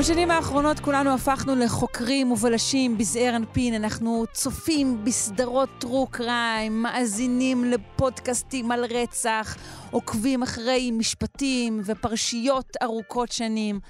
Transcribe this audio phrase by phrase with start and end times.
[0.00, 3.74] בשנים האחרונות כולנו הפכנו לחוקרים ובלשים בזעיר אנפין.
[3.74, 9.56] אנחנו צופים בסדרות טרו קריים, מאזינים לפודקאסטים על רצח,
[9.90, 13.80] עוקבים אחרי משפטים ופרשיות ארוכות שנים.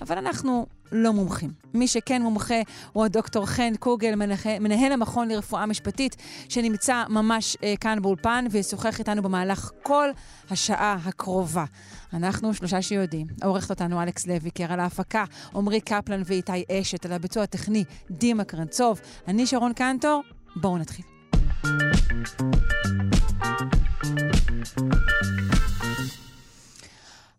[0.00, 1.50] אבל אנחנו לא מומחים.
[1.74, 2.60] מי שכן מומחה
[2.92, 4.14] הוא הדוקטור חן קוגל,
[4.60, 6.16] מנהל המכון לרפואה משפטית,
[6.48, 10.08] שנמצא ממש אה, כאן באולפן וישוחח איתנו במהלך כל
[10.50, 11.64] השעה הקרובה.
[12.12, 13.26] אנחנו שלושה שיודעים.
[13.42, 15.24] עורכת אותנו אלכס לויקר, על ההפקה
[15.54, 19.00] עמרי קפלן ואיתי אשת, על הביצוע הטכני דימה קרנצוב.
[19.28, 20.22] אני שרון קנטור,
[20.56, 21.04] בואו נתחיל.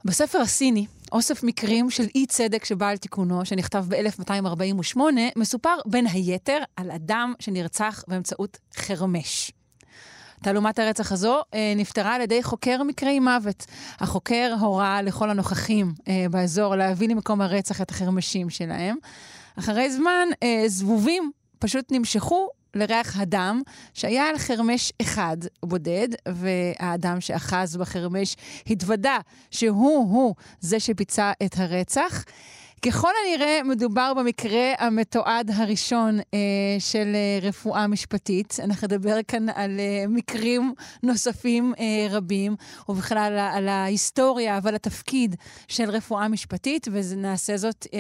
[0.06, 5.00] בספר הסיני, אוסף מקרים של אי צדק שבא על תיקונו, שנכתב ב-1248,
[5.36, 9.52] מסופר בין היתר על אדם שנרצח באמצעות חרמש.
[10.44, 13.66] תעלומת הרצח הזו אה, נפתרה על ידי חוקר מקרי מוות.
[14.00, 18.96] החוקר הורה לכל הנוכחים אה, באזור להביא למקום הרצח את החרמשים שלהם.
[19.60, 21.32] אחרי זמן, אה, זבובים
[21.64, 23.62] פשוט נמשכו לריח הדם,
[23.94, 28.36] שהיה על חרמש אחד בודד, והאדם שאחז בחרמש
[28.68, 29.18] התוודה
[29.52, 32.24] שהוא-הוא זה שביצע את הרצח.
[32.86, 36.40] ככל הנראה מדובר במקרה המתועד הראשון אה,
[36.80, 38.58] של אה, רפואה משפטית.
[38.64, 42.56] אנחנו נדבר כאן על אה, מקרים נוספים אה, רבים,
[42.90, 45.36] ובכלל על, ההיסטוריה ועל התפקיד
[45.68, 48.00] של רפואה משפטית, ונעשה זאת אה,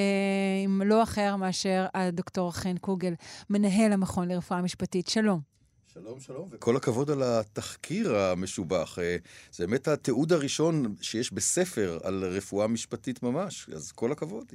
[0.63, 3.13] עם לא אחר מאשר הדוקטור חן קוגל,
[3.49, 5.07] מנהל המכון לרפואה משפטית.
[5.07, 5.62] שלום.
[5.93, 8.99] שלום, שלום, וכל הכבוד על התחקיר המשובח.
[8.99, 9.17] אה,
[9.51, 14.45] זה באמת התיעוד הראשון שיש בספר על רפואה משפטית ממש, אז כל הכבוד,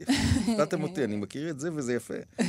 [0.48, 2.14] הפתעתם אותי, אני מכיר את זה וזה יפה.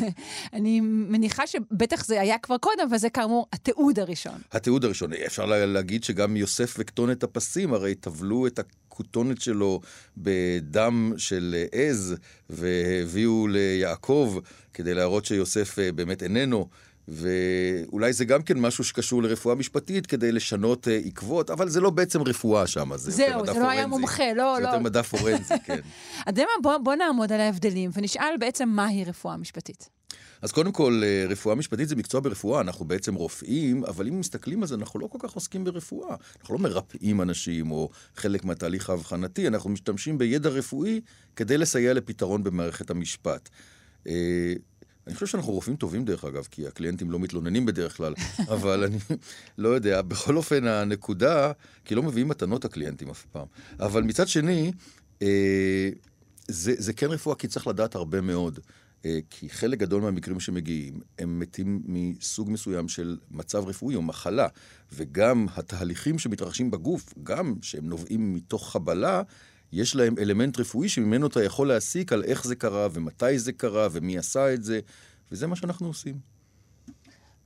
[0.53, 4.41] אני מניחה שבטח זה היה כבר קודם, אבל זה כאמור התיעוד הראשון.
[4.51, 5.13] התיעוד הראשון.
[5.13, 9.81] אפשר להגיד שגם יוסף וכתונת הפסים הרי טבלו את הכותונת שלו
[10.17, 12.15] בדם של עז,
[12.49, 14.39] והביאו ליעקב
[14.73, 16.69] כדי להראות שיוסף אה, באמת איננו.
[17.09, 21.89] ואולי זה גם כן משהו שקשור לרפואה משפטית כדי לשנות uh, עקבות, אבל זה לא
[21.89, 23.53] בעצם רפואה שם, זה זהו, יותר מדע פורנזי.
[23.53, 24.55] זהו, זה לא היה מומחה, לא, זה לא.
[24.55, 25.79] זה יותר מדע פורנזי, כן.
[26.25, 29.89] אז בוא, בוא נעמוד על ההבדלים ונשאל בעצם מהי רפואה משפטית.
[30.41, 34.61] אז קודם כל, אה, רפואה משפטית זה מקצוע ברפואה, אנחנו בעצם רופאים, אבל אם מסתכלים
[34.61, 36.15] על זה, אנחנו לא כל כך עוסקים ברפואה.
[36.41, 41.01] אנחנו לא מרפאים אנשים או חלק מהתהליך האבחנתי, אנחנו משתמשים בידע רפואי
[41.35, 43.49] כדי לסייע לפתרון במערכת המשפט.
[45.09, 48.13] אני חושב שאנחנו רופאים טובים דרך אגב, כי הקליינטים לא מתלוננים בדרך כלל,
[48.53, 48.97] אבל אני
[49.57, 51.51] לא יודע, בכל אופן הנקודה,
[51.85, 53.45] כי לא מביאים מתנות הקליינטים אף פעם,
[53.79, 54.71] אבל מצד שני,
[55.21, 55.89] אה,
[56.47, 58.59] זה, זה כן רפואה כי צריך לדעת הרבה מאוד.
[59.05, 64.47] אה, כי חלק גדול מהמקרים שמגיעים, הם מתים מסוג מסוים של מצב רפואי או מחלה,
[64.93, 69.21] וגם התהליכים שמתרחשים בגוף, גם שהם נובעים מתוך חבלה,
[69.71, 73.87] יש להם אלמנט רפואי שממנו אתה יכול להסיק על איך זה קרה ומתי זה קרה
[73.91, 74.79] ומי עשה את זה,
[75.31, 76.19] וזה מה שאנחנו עושים.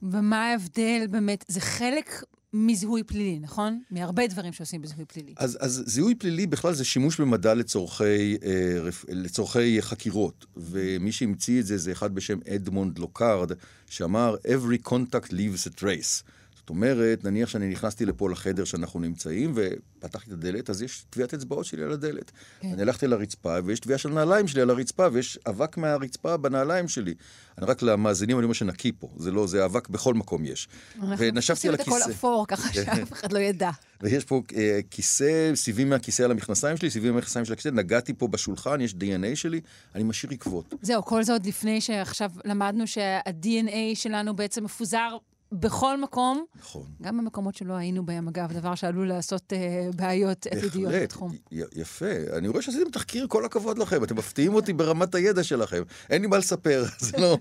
[0.04, 1.46] ומה ההבדל באמת?
[1.48, 2.24] זה חלק
[2.54, 3.82] מזיהוי פלילי, נכון?
[3.92, 5.34] מהרבה דברים שעושים בזיהוי פלילי.
[5.38, 11.66] אז, אז זיהוי פלילי בכלל זה שימוש במדע לצורכי, אה, לצורכי חקירות, ומי שהמציא את
[11.66, 13.52] זה זה אחד בשם אדמונד לוקארד,
[13.90, 16.24] שאמר Every contact leaves a trace.
[16.64, 21.34] זאת אומרת, נניח שאני נכנסתי לפה לחדר שאנחנו נמצאים, ופתחתי את הדלת, אז יש טביעת
[21.34, 22.32] אצבעות שלי על הדלת.
[22.60, 22.68] כן.
[22.74, 27.14] אני הלכתי לרצפה, ויש טביעה של נעליים שלי על הרצפה, ויש אבק מהרצפה בנעליים שלי.
[27.58, 29.10] אני רק למאזינים, אני אומר שנקי פה.
[29.18, 30.68] זה לא, זה אבק בכל מקום יש.
[31.18, 31.90] ונשבתי על הכיסא.
[31.90, 32.86] אנחנו עושים את הכל אפור, ככה כן.
[32.86, 33.70] שאף אחד לא ידע.
[34.02, 38.28] ויש פה אה, כיסא, סיבים מהכיסא על המכנסיים שלי, סיבים מהמכנסיים של הכיסא, נגעתי פה
[38.28, 39.62] בשולחן, יש DNA שלי,
[39.96, 40.74] אני משאיר עקבות.
[40.82, 45.18] זהו, כל זה עוד לפני שעכשיו למדנו שה-DNA שלנו בעצם מפוזר
[45.60, 46.46] בכל מקום.
[46.56, 46.86] נכון.
[47.02, 51.32] גם במקומות שלא היינו בהם, אגב, דבר שעלול לעשות אה, בעיות עתידיות בתחום.
[51.52, 52.06] יפה.
[52.38, 54.04] אני רואה שעשיתם תחקיר, כל הכבוד לכם.
[54.04, 55.84] אתם מפתיעים אותי ברמת הידע שלכם.
[56.10, 57.38] אין לי מה לספר, זה לא...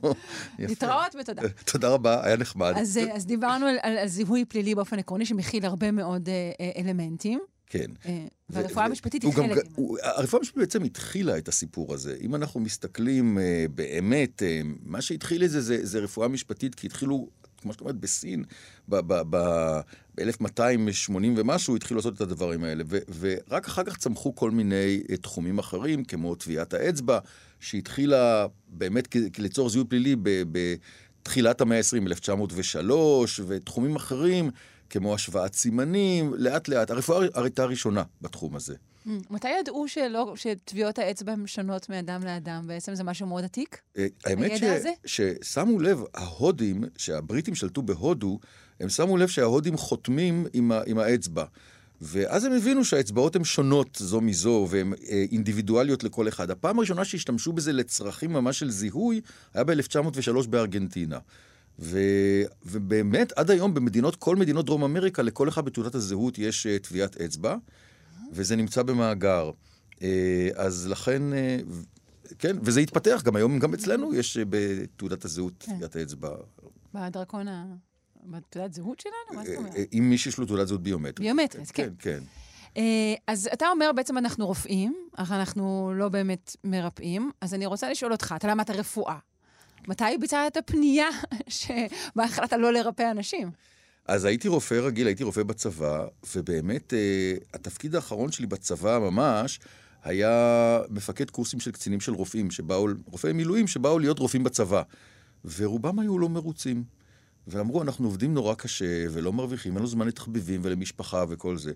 [0.58, 1.42] להתראות ותודה.
[1.72, 2.72] תודה רבה, היה נחמד.
[2.76, 6.52] אז, אה, אז דיברנו על, על, על זיהוי פלילי באופן עקרוני, שמכיל הרבה מאוד אה,
[6.60, 7.40] אה אלמנטים.
[7.66, 7.90] כן.
[8.06, 9.66] אה, והרפואה המשפטית היא חלק.
[10.02, 12.16] הרפואה המשפטית בעצם התחילה את הסיפור הזה.
[12.20, 13.38] אם אנחנו מסתכלים
[13.74, 14.42] באמת,
[14.82, 17.28] מה שהתחיל את זה, זה רפואה משפטית, כי התחילו
[17.62, 18.44] כמו שאת אומרת, בסין,
[18.88, 22.84] ב-1280 ומשהו, התחילו לעשות את הדברים האלה.
[22.86, 27.18] ו- ורק אחר כך צמחו כל מיני uh, תחומים אחרים, כמו טביעת האצבע,
[27.60, 30.42] שהתחילה באמת ליצור זיהוי פלילי ב...
[30.52, 30.74] ב-
[31.22, 34.50] תחילת המאה ה-20, 1903, ותחומים אחרים,
[34.90, 36.90] כמו השוואת סימנים, לאט לאט.
[36.90, 38.74] הרפואה הייתה הראשונה בתחום הזה.
[39.06, 42.66] מתי ידעו שלא, שטביעות האצבע הן שונות מאדם לאדם?
[42.66, 43.80] בעצם זה משהו מאוד עתיק?
[43.98, 44.90] אה, האמת ש, הידע הזה?
[45.04, 48.38] ששמו לב, ההודים, שהבריטים שלטו בהודו,
[48.80, 51.44] הם שמו לב שההודים חותמים עם, ה, עם האצבע.
[52.00, 56.50] ואז הם הבינו שהאצבעות הן שונות זו מזו, והן אה, אינדיבידואליות לכל אחד.
[56.50, 59.20] הפעם הראשונה שהשתמשו בזה לצרכים ממש של זיהוי,
[59.54, 61.18] היה ב-1903 בארגנטינה.
[61.78, 61.98] ו,
[62.66, 67.16] ובאמת, עד היום במדינות, כל מדינות דרום אמריקה, לכל אחד בתעודת הזהות יש uh, טביעת
[67.20, 67.56] אצבע,
[68.32, 69.50] וזה נמצא במאגר.
[69.90, 70.02] Uh,
[70.54, 75.74] אז לכן, uh, כן, וזה התפתח, גם היום, גם אצלנו יש uh, בתעודת הזהות כן.
[75.74, 76.30] טביעת האצבע.
[76.94, 77.64] בדרכון ה...
[78.24, 79.40] בתעודת זהות שלנו?
[79.40, 79.76] מה זאת אומרת?
[79.76, 81.20] אה, אם מישהו יש לו תעודת זהות ביומטרית.
[81.20, 81.82] ביומטרית, כן.
[81.82, 82.24] כן, כן.
[82.76, 87.90] אה, אז אתה אומר, בעצם אנחנו רופאים, אך אנחנו לא באמת מרפאים, אז אני רוצה
[87.90, 89.18] לשאול אותך, אתה למדת רפואה.
[89.88, 91.08] מתי ביצעת את הפנייה
[91.48, 93.50] שבה החלטת לא לרפא אנשים?
[94.06, 96.06] אז הייתי רופא רגיל, הייתי רופא בצבא,
[96.36, 99.60] ובאמת אה, התפקיד האחרון שלי בצבא ממש
[100.02, 104.82] היה מפקד קורסים של קצינים של רופאים, שבאו, רופאי מילואים שבאו להיות רופאים בצבא.
[105.56, 106.84] ורובם היו לא מרוצים.
[107.46, 111.72] ואמרו, אנחנו עובדים נורא קשה, ולא מרוויחים, אין לנו זמן לתחביבים ולמשפחה וכל זה.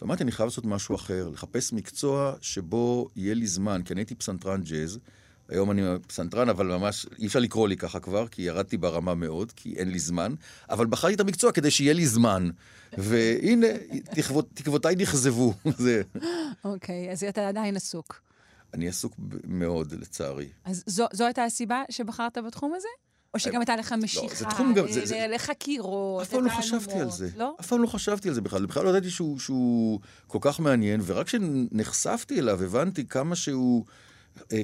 [0.00, 4.14] ואמרתי, אני חייב לעשות משהו אחר, לחפש מקצוע שבו יהיה לי זמן, כי אני הייתי
[4.14, 4.98] פסנתרן ג'אז.
[5.48, 9.52] היום אני פסנתרן, אבל ממש אי אפשר לקרוא לי ככה כבר, כי ירדתי ברמה מאוד,
[9.56, 10.34] כי אין לי זמן.
[10.70, 12.50] אבל בחרתי את המקצוע כדי שיהיה לי זמן.
[12.98, 13.66] והנה,
[14.14, 15.54] תקוות, תקוותיי נכזבו.
[16.64, 18.20] אוקיי, אז אתה עדיין עסוק.
[18.74, 19.14] אני עסוק
[19.44, 20.48] מאוד, לצערי.
[20.64, 22.88] אז זו, זו הייתה הסיבה שבחרת בתחום הזה?
[23.34, 27.10] או שגם הייתה לך משיכה אה, לא, זה- זה- לחקירות, אף פעם לא חשבתי על
[27.10, 27.28] זה.
[27.36, 27.54] לא?
[27.60, 28.66] אף פעם לא חשבתי על זה בכלל.
[28.66, 33.92] בכלל לא ידעתי שהוא, כל כך מעניין, ורק כשנחשפתי אליו הבנתי כמה שהוא אה,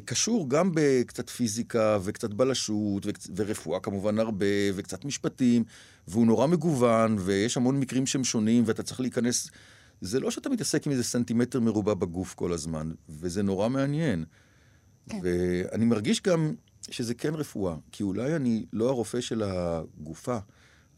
[0.05, 3.29] קשור גם בקצת פיזיקה וקצת בלשות וקצ...
[3.37, 5.65] ורפואה כמובן הרבה, וקצת משפטים,
[6.09, 9.51] והוא נורא מגוון, ויש המון מקרים שהם שונים, ואתה צריך להיכנס...
[10.01, 14.25] זה לא שאתה מתעסק עם איזה סנטימטר מרובע בגוף כל הזמן, וזה נורא מעניין.
[15.09, 15.21] כן.
[15.23, 16.55] ואני מרגיש גם
[16.91, 20.39] שזה כן רפואה, כי אולי אני לא הרופא של הגופה,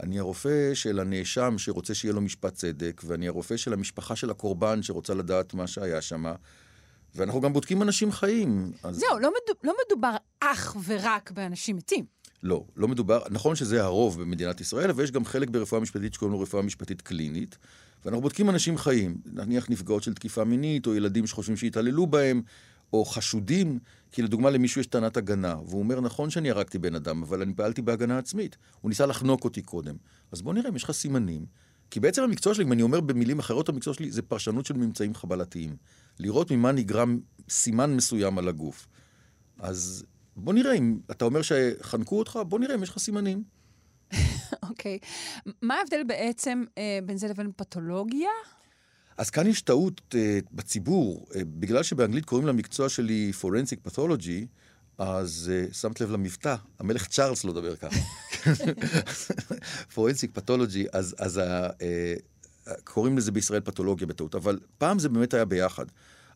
[0.00, 4.82] אני הרופא של הנאשם שרוצה שיהיה לו משפט צדק, ואני הרופא של המשפחה של הקורבן
[4.82, 6.24] שרוצה לדעת מה שהיה שם,
[7.14, 8.72] ואנחנו גם בודקים אנשים חיים.
[8.82, 8.96] אז...
[8.96, 12.04] זהו, לא, מדוב, לא מדובר אך ורק באנשים מתים.
[12.42, 16.32] לא, לא מדובר, נכון שזה הרוב במדינת ישראל, אבל יש גם חלק ברפואה משפטית שקוראים
[16.32, 17.58] לו רפואה משפטית קלינית,
[18.04, 22.42] ואנחנו בודקים אנשים חיים, נניח נפגעות של תקיפה מינית, או ילדים שחושבים שהתעללו בהם,
[22.92, 23.78] או חשודים,
[24.12, 27.54] כי לדוגמה למישהו יש טענת הגנה, והוא אומר, נכון שאני הרגתי בן אדם, אבל אני
[27.54, 28.56] פעלתי בהגנה עצמית.
[28.80, 29.96] הוא ניסה לחנוק אותי קודם.
[30.32, 31.46] אז בוא נראה אם יש לך סימנים.
[31.90, 35.14] כי בעצם המקצוע שלי, אם אני אומר במילים אחרות, המקצוע שלי זה פרשנות של ממצאים
[35.14, 35.76] חבלתיים.
[36.18, 37.18] לראות ממה נגרם
[37.48, 38.86] סימן מסוים על הגוף.
[39.58, 40.04] אז
[40.36, 43.42] בוא נראה אם, אתה אומר שחנקו אותך, בוא נראה אם יש לך סימנים.
[44.68, 44.98] אוקיי.
[45.62, 48.30] מה ההבדל בעצם אה, בין זה לבין פתולוגיה?
[49.16, 50.16] אז כאן יש טעות uh,
[50.52, 54.46] בציבור, uh, בגלל שבאנגלית קוראים למקצוע שלי Forensic Pathology,
[54.98, 57.96] אז uh, שמת לב למבטא, המלך צ'ארלס לא דבר ככה.
[59.94, 62.33] Forensic Pathology, אז, אז uh, uh,
[62.84, 65.84] קוראים לזה בישראל פתולוגיה בטעות, אבל פעם זה באמת היה ביחד.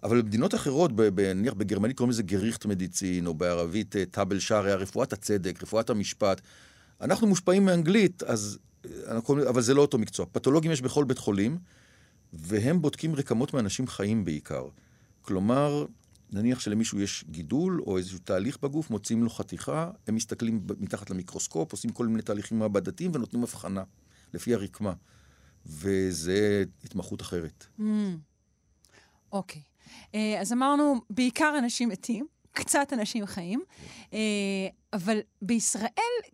[0.03, 0.91] אבל במדינות אחרות,
[1.35, 6.41] נניח בגרמנית קוראים לזה גריכט מדיצין, או בערבית uh, טאבל שערי, רפואת הצדק, רפואת המשפט.
[7.01, 8.59] אנחנו מושפעים מאנגלית, אז,
[9.23, 10.26] קוראים- אבל זה לא אותו מקצוע.
[10.33, 11.59] פתולוגים יש בכל בית חולים.
[12.33, 14.69] והם בודקים רקמות מאנשים חיים בעיקר.
[15.23, 15.87] כלומר,
[16.33, 21.73] נניח שלמישהו יש גידול או איזשהו תהליך בגוף, מוצאים לו חתיכה, הם מסתכלים מתחת למיקרוסקופ,
[21.73, 23.83] עושים כל מיני תהליכים מעבדתיים ונותנים הבחנה
[24.35, 24.93] לפי הרקמה.
[25.69, 27.67] וזה התמחות אחרת.
[27.79, 27.83] Mm.
[29.33, 29.63] אוקיי.
[30.15, 33.63] אה, אז אמרנו, בעיקר אנשים מתים, קצת אנשים חיים,
[34.13, 34.19] אה,
[34.93, 35.89] אבל בישראל,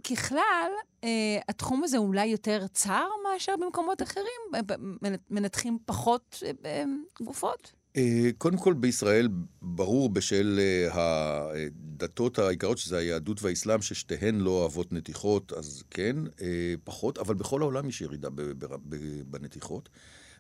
[0.04, 0.70] ככלל,
[1.04, 4.68] אה, התחום הזה אולי יותר צר מאשר במקומות אחרים?
[5.30, 6.42] מנתחים פחות
[7.22, 7.72] גופות?
[7.96, 9.28] אה, קודם כל, בישראל,
[9.62, 16.74] ברור בשל אה, הדתות העיקריות, שזה היהדות והאסלאם, ששתיהן לא אוהבות נתיחות, אז כן, אה,
[16.84, 18.28] פחות, אבל בכל העולם יש ירידה
[19.26, 19.88] בנתיחות.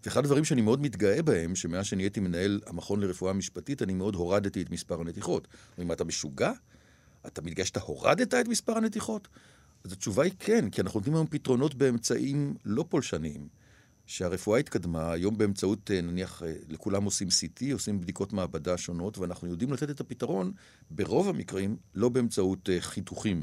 [0.04, 4.62] ואחד הדברים שאני מאוד מתגאה בהם, שמאז שנהייתי מנהל המכון לרפואה משפטית, אני מאוד הורדתי
[4.62, 5.48] את מספר הנתיחות.
[5.76, 6.52] אומרים, אתה משוגע?
[7.26, 9.28] אתה מתגאה שאתה הורדת את מספר הנתיחות?
[9.84, 13.48] אז התשובה היא כן, כי אנחנו נותנים היום פתרונות באמצעים לא פולשניים.
[14.06, 19.48] שהרפואה התקדמה, היום באמצעות, אה, נניח, אה, לכולם עושים CT, עושים בדיקות מעבדה שונות, ואנחנו
[19.48, 20.52] יודעים לתת את הפתרון,
[20.90, 23.42] ברוב המקרים, לא באמצעות אה, חיתוכים.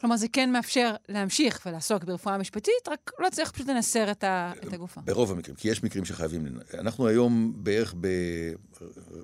[0.00, 4.52] כלומר, זה כן מאפשר להמשיך ולעסוק ברפואה משפטית, רק לא צריך פשוט לנסר את, ה,
[4.66, 5.00] את הגופה.
[5.00, 6.46] ברוב המקרים, כי יש מקרים שחייבים...
[6.46, 8.08] לנ- אנחנו היום בערך ב...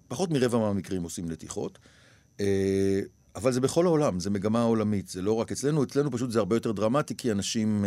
[0.08, 1.78] פחות מרבע מהמקרים עושים נתיחות,
[3.36, 6.56] אבל זה בכל העולם, זה מגמה עולמית, זה לא רק אצלנו, אצלנו פשוט זה הרבה
[6.56, 7.84] יותר דרמטי, כי אנשים,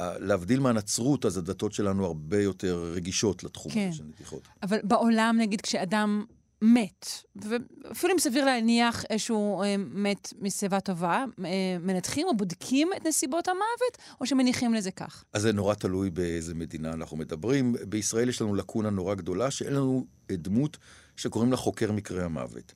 [0.00, 3.88] להבדיל מהנצרות, אז הדתות שלנו הרבה יותר רגישות לתחום כן.
[3.88, 4.48] הזה של נתיחות.
[4.62, 6.24] אבל בעולם, נגיד, כשאדם
[6.62, 13.06] מת, ואפילו אם סביר להניח שהוא אה, מת משיבה טובה, אה, מנתחים או בודקים את
[13.06, 15.24] נסיבות המוות, או שמניחים לזה כך?
[15.32, 17.74] אז זה נורא תלוי באיזה מדינה אנחנו מדברים.
[17.88, 20.76] בישראל יש לנו לקונה נורא גדולה, שאין לנו אה, דמות
[21.16, 22.72] שקוראים לה חוקר מקרי המוות.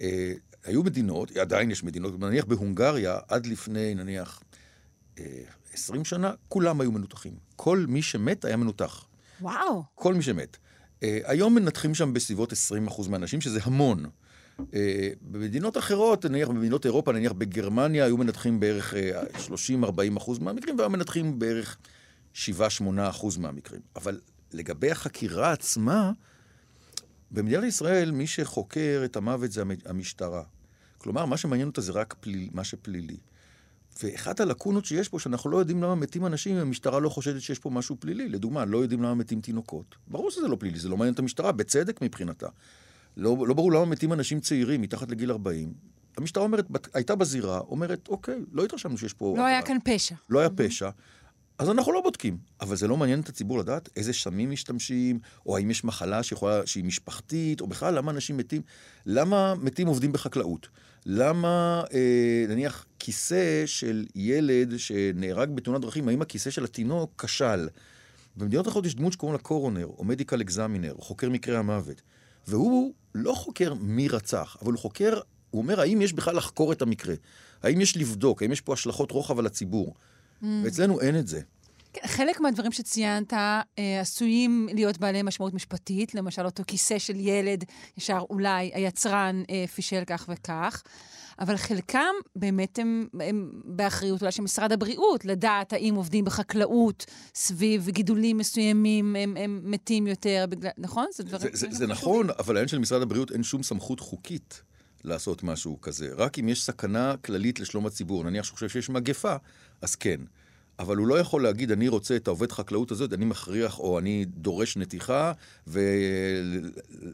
[0.00, 0.32] אה,
[0.64, 4.42] היו מדינות, עדיין יש מדינות, נניח בהונגריה, עד לפני, נניח,
[5.72, 7.32] 20 שנה, כולם היו מנותחים.
[7.56, 9.04] כל מי שמת היה מנותח.
[9.40, 9.84] וואו.
[9.94, 10.56] כל מי שמת.
[10.56, 12.56] Uh, היום מנתחים שם בסביבות 20%
[13.08, 14.04] מהאנשים, שזה המון.
[14.58, 14.62] Uh,
[15.22, 19.52] במדינות אחרות, נניח במדינות אירופה, נניח בגרמניה, היו מנתחים בערך uh,
[20.18, 21.76] 30-40% מהמקרים, והיו מנתחים בערך
[22.34, 22.38] 7-8%
[23.38, 23.80] מהמקרים.
[23.96, 24.20] אבל
[24.52, 26.12] לגבי החקירה עצמה,
[27.30, 30.42] במדינת ישראל, מי שחוקר את המוות זה המ- המשטרה.
[30.98, 33.16] כלומר, מה שמעניין אותה זה רק פליל, מה שפלילי.
[34.02, 37.58] ואחת הלקונות שיש פה, שאנחנו לא יודעים למה מתים אנשים, אם המשטרה לא חושדת שיש
[37.58, 38.28] פה משהו פלילי.
[38.28, 39.96] לדוגמה, לא יודעים למה מתים תינוקות.
[40.08, 42.46] ברור שזה לא פלילי, זה לא מעניין את המשטרה, בצדק מבחינתה.
[43.16, 45.72] לא, לא ברור למה מתים אנשים צעירים, מתחת לגיל 40.
[46.16, 49.34] המשטרה אומרת, הייתה בזירה, אומרת, אוקיי, לא התרשמנו שיש פה...
[49.36, 50.14] לא היה עבירה." כאן פשע.
[50.30, 50.90] לא היה פשע.
[51.58, 52.38] אז אנחנו לא בודקים.
[52.60, 56.66] אבל זה לא מעניין את הציבור לדעת איזה סמים משתמשים, או האם יש מחלה שיכולה,
[56.66, 58.62] שהיא משפחתית, או בכלל למה אנשים מתים.
[59.06, 60.68] למה מתים עובדים בחקלאות?
[61.06, 67.68] למה, אה, נניח, כיסא של ילד שנהרג בתאונת דרכים, האם הכיסא של התינוק כשל?
[68.36, 72.02] במדינות אחרות יש דמות שקוראים לה קורונר, או מדיקל אקזמינר, או חוקר מקרי המוות.
[72.48, 76.82] והוא לא חוקר מי רצח, אבל הוא חוקר, הוא אומר, האם יש בכלל לחקור את
[76.82, 77.14] המקרה?
[77.62, 78.42] האם יש לבדוק?
[78.42, 79.94] האם יש פה השלכות רוחב על הציבור?
[80.42, 80.46] Mm.
[80.64, 81.40] ואצלנו אין את זה.
[82.06, 87.64] חלק מהדברים שציינת אה, עשויים להיות בעלי משמעות משפטית, למשל אותו כיסא של ילד,
[87.96, 90.82] ישר אולי היצרן אה, פישל כך וכך,
[91.38, 97.88] אבל חלקם באמת הם, הם באחריות אולי של משרד הבריאות, לדעת האם עובדים בחקלאות סביב
[97.88, 101.06] גידולים מסוימים הם, הם מתים יותר, בגלל, נכון?
[101.14, 101.90] זה דברים זה, זה, זה חשובים.
[101.90, 104.62] נכון, אבל לעניין של משרד הבריאות אין שום סמכות חוקית
[105.04, 106.08] לעשות משהו כזה.
[106.16, 108.24] רק אם יש סכנה כללית לשלום הציבור.
[108.24, 109.36] נניח שהוא חושב שיש מגפה,
[109.82, 110.20] אז כן.
[110.78, 114.24] אבל הוא לא יכול להגיד, אני רוצה את העובד חקלאות הזאת, אני מכריח, או אני
[114.24, 115.32] דורש נתיחה,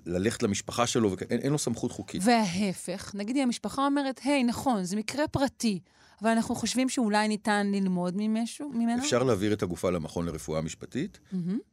[0.06, 1.22] וללכת למשפחה שלו, וכ...
[1.22, 2.22] אין, אין לו סמכות חוקית.
[2.24, 5.80] וההפך, נגיד אם המשפחה אומרת, היי, נכון, זה מקרה פרטי,
[6.22, 9.02] אבל אנחנו חושבים שאולי ניתן ללמוד ממשהו, ממנו?
[9.02, 11.18] אפשר להעביר את הגופה למכון לרפואה משפטית,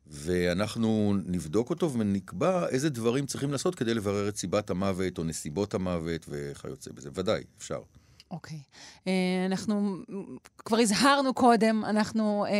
[0.08, 5.74] ואנחנו נבדוק אותו ונקבע איזה דברים צריכים לעשות כדי לברר את סיבת המוות או נסיבות
[5.74, 7.10] המוות וכיוצא בזה.
[7.14, 7.82] ודאי, אפשר.
[8.32, 8.60] אוקיי.
[9.08, 9.12] אה,
[9.46, 9.98] אנחנו
[10.58, 12.52] כבר הזהרנו קודם, אנחנו אה,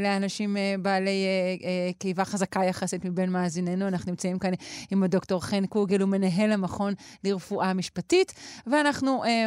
[0.00, 3.88] לאנשים אה, בעלי אה, אה, קיבה חזקה יחסית מבין מאזיננו.
[3.88, 4.50] אנחנו נמצאים כאן
[4.90, 6.94] עם הדוקטור חן קוגל, הוא מנהל המכון
[7.24, 8.32] לרפואה משפטית,
[8.66, 9.46] ואנחנו, אה,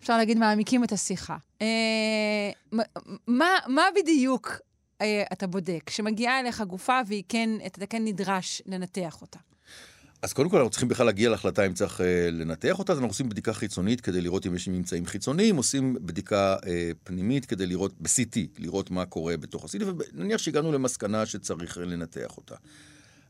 [0.00, 1.36] אפשר להגיד, מעמיקים את השיחה.
[3.26, 4.60] מה, מה בדיוק
[5.00, 5.82] אה, אתה בודק?
[5.86, 9.38] כשמגיעה אליך גופה והיא כן, אתה כן נדרש לנתח אותה.
[10.24, 13.10] אז קודם כל אנחנו צריכים בכלל להגיע להחלטה אם צריך אה, לנתח אותה, אז אנחנו
[13.10, 17.92] עושים בדיקה חיצונית כדי לראות אם יש ממצאים חיצוניים, עושים בדיקה אה, פנימית כדי לראות,
[18.00, 22.54] ב-CT, לראות מה קורה בתוך ה-CT, ונניח שהגענו למסקנה שצריך אה, לנתח אותה.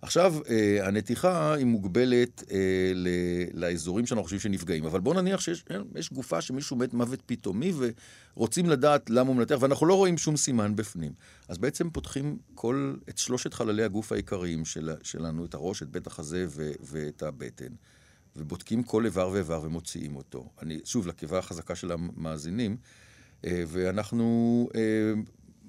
[0.05, 5.65] עכשיו, אה, הנתיחה היא מוגבלת אה, ל- לאזורים שאנחנו חושבים שנפגעים, אבל בואו נניח שיש
[5.71, 5.77] אה,
[6.13, 7.73] גופה שמישהו מת מוות פתאומי
[8.37, 11.13] ורוצים לדעת למה הוא מנתח, ואנחנו לא רואים שום סימן בפנים.
[11.49, 16.07] אז בעצם פותחים כל, את שלושת חללי הגוף העיקריים של, שלנו, את הראש, את בית
[16.07, 17.73] החזה ו, ואת הבטן,
[18.37, 20.49] ובודקים כל איבר ואיבר ומוציאים אותו.
[20.63, 22.77] אני, שוב, לקיבה החזקה של המאזינים,
[23.45, 24.81] אה, ואנחנו אה,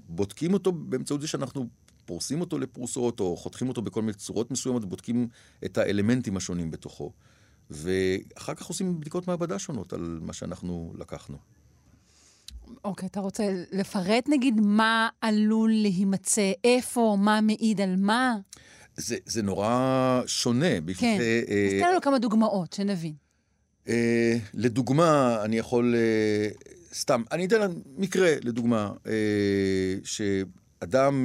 [0.10, 1.68] בודקים אותו באמצעות זה שאנחנו
[2.06, 5.28] פורסים אותו לפרוסות, או חותכים אותו בכל מיני צורות מסוימות, ובודקים
[5.66, 7.12] את האלמנטים השונים בתוכו.
[7.70, 11.38] ואחר כך עושים בדיקות מעבדה שונות על מה שאנחנו לקחנו.
[12.84, 18.36] אוקיי, אתה רוצה לפרט נגיד מה עלול להימצא, איפה, מה מעיד על מה?
[18.98, 20.70] זה, זה נורא שונה.
[20.98, 21.18] כן.
[21.20, 23.14] אה, אז תן לנו כמה דוגמאות, שנבין.
[23.88, 25.96] אה, לדוגמה, אני יכול...
[25.96, 26.48] אה,
[26.94, 30.65] סתם, אני אתן מקרה, לדוגמה, אה, שאדם,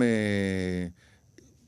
[0.02, 0.86] אה,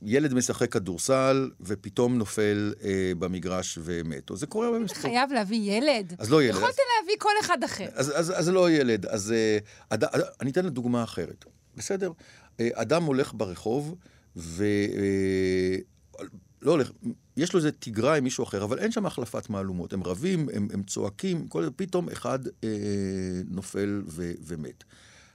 [0.03, 4.31] ילד משחק כדורסל, ופתאום נופל אה, במגרש ומת.
[4.31, 5.03] או זה קורה הרבה משחקים.
[5.03, 6.15] חייב להביא ילד?
[6.19, 6.57] אז לא ילד.
[6.57, 7.89] יכולת להביא כל אחד אחר.
[7.95, 9.59] אז, אז, אז לא ילד, אז אה,
[9.89, 10.05] אד,
[10.41, 11.45] אני אתן לך דוגמה אחרת,
[11.77, 12.13] בסדר?
[12.61, 13.95] אה, אדם הולך ברחוב,
[14.37, 14.65] ו...
[14.97, 15.77] אה,
[16.63, 16.91] לא הולך,
[17.37, 19.93] יש לו איזה תגרה עם מישהו אחר, אבל אין שם החלפת מהלומות.
[19.93, 22.69] הם רבים, הם, הם צועקים, כל, פתאום אחד אה,
[23.51, 24.85] נופל ו, ומת.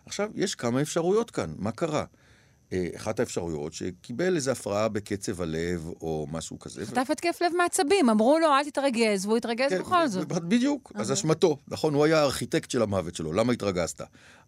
[0.06, 2.06] עכשיו, יש כמה אפשרויות כאן, מה קרה?
[2.74, 6.86] אה, אחת האפשרויות שקיבל איזו הפרעה בקצב הלב או משהו כזה.
[6.86, 10.28] חטף התקף לב מעצבים, אמרו לו, אל תתרגז, והוא התרגז כן, בכל זאת.
[10.28, 11.58] בדיוק, אז אשמתו.
[11.68, 14.02] נכון, הוא היה הארכיטקט של המוות שלו, למה התרגזת?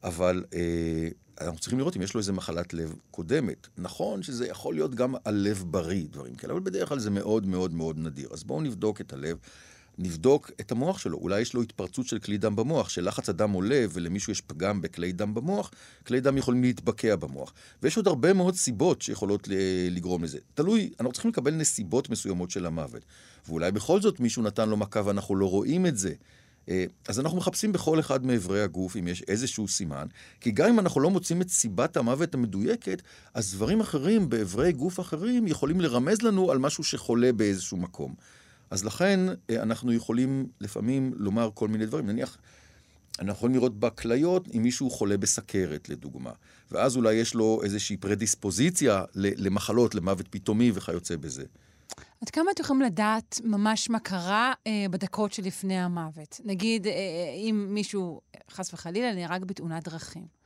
[0.03, 1.09] אבל אה,
[1.41, 3.67] אנחנו צריכים לראות אם יש לו איזו מחלת לב קודמת.
[3.77, 7.45] נכון שזה יכול להיות גם על לב בריא, דברים כאלה, אבל בדרך כלל זה מאוד
[7.45, 8.29] מאוד מאוד נדיר.
[8.31, 9.38] אז בואו נבדוק את הלב.
[10.00, 11.18] נבדוק את המוח שלו.
[11.18, 15.12] אולי יש לו התפרצות של כלי דם במוח, שלחץ הדם עולה ולמישהו יש פגם בכלי
[15.12, 15.72] דם במוח,
[16.08, 17.53] כלי דם יכולים להתבקע במוח.
[17.84, 19.48] ויש עוד הרבה מאוד סיבות שיכולות
[19.91, 20.39] לגרום לזה.
[20.53, 23.06] תלוי, אנחנו צריכים לקבל נסיבות מסוימות של המוות.
[23.48, 26.13] ואולי בכל זאת מישהו נתן לו מכה ואנחנו לא רואים את זה.
[26.70, 30.08] אה, אז אנחנו מחפשים בכל אחד מאיברי הגוף אם יש איזשהו סימן,
[30.41, 33.01] כי גם אם אנחנו לא מוצאים את סיבת המוות המדויקת,
[33.34, 38.15] אז דברים אחרים באיברי גוף אחרים יכולים לרמז לנו על משהו שחולה באיזשהו מקום.
[38.71, 42.07] אז לכן אה, אנחנו יכולים לפעמים לומר כל מיני דברים.
[42.07, 42.38] נניח,
[43.19, 46.31] אנחנו יכולים לראות בכליות אם מישהו חולה בסכרת, לדוגמה.
[46.71, 51.43] ואז אולי יש לו איזושהי פרדיספוזיציה למחלות, למוות פתאומי וכיוצא בזה.
[52.21, 56.39] עד כמה אתם יכולים לדעת ממש מה קרה אה, בדקות שלפני המוות?
[56.45, 56.97] נגיד, אה, אה
[57.35, 58.21] אם מישהו,
[58.51, 60.38] חס וחלילה, נהרג בתאונת דרכים.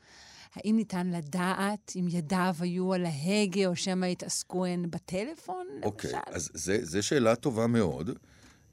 [0.56, 5.86] האם ניתן לדעת אם ידיו היו על ההגה, או שמא התעסקו הן בטלפון, למשל?
[5.86, 6.50] אוקיי, אז
[6.84, 8.10] זו שאלה טובה מאוד.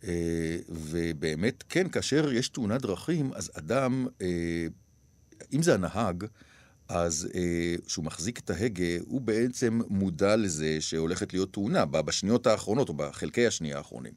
[0.04, 4.66] אה, ובאמת, כן, כאשר יש תאונת דרכים, אז אדם, אה,
[5.52, 6.24] אם זה הנהג,
[6.88, 12.88] אז אה, כשהוא מחזיק את ההגה, הוא בעצם מודע לזה שהולכת להיות תאונה בשניות האחרונות,
[12.88, 14.12] או בחלקי השנייה האחרונים.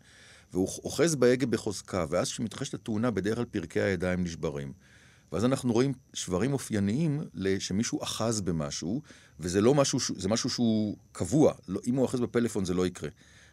[0.54, 4.74] והוא אוחז בהגה בחוזקה, ואז כשמתרחשת התאונה, בדרך כלל פרקי הידיים נשברים.
[5.34, 7.22] ואז אנחנו רואים שברים אופייניים
[7.60, 9.02] שמישהו אחז במשהו,
[9.40, 11.54] וזה לא משהו, זה משהו שהוא קבוע.
[11.68, 13.10] לא, אם הוא אחז בפלאפון זה לא יקרה.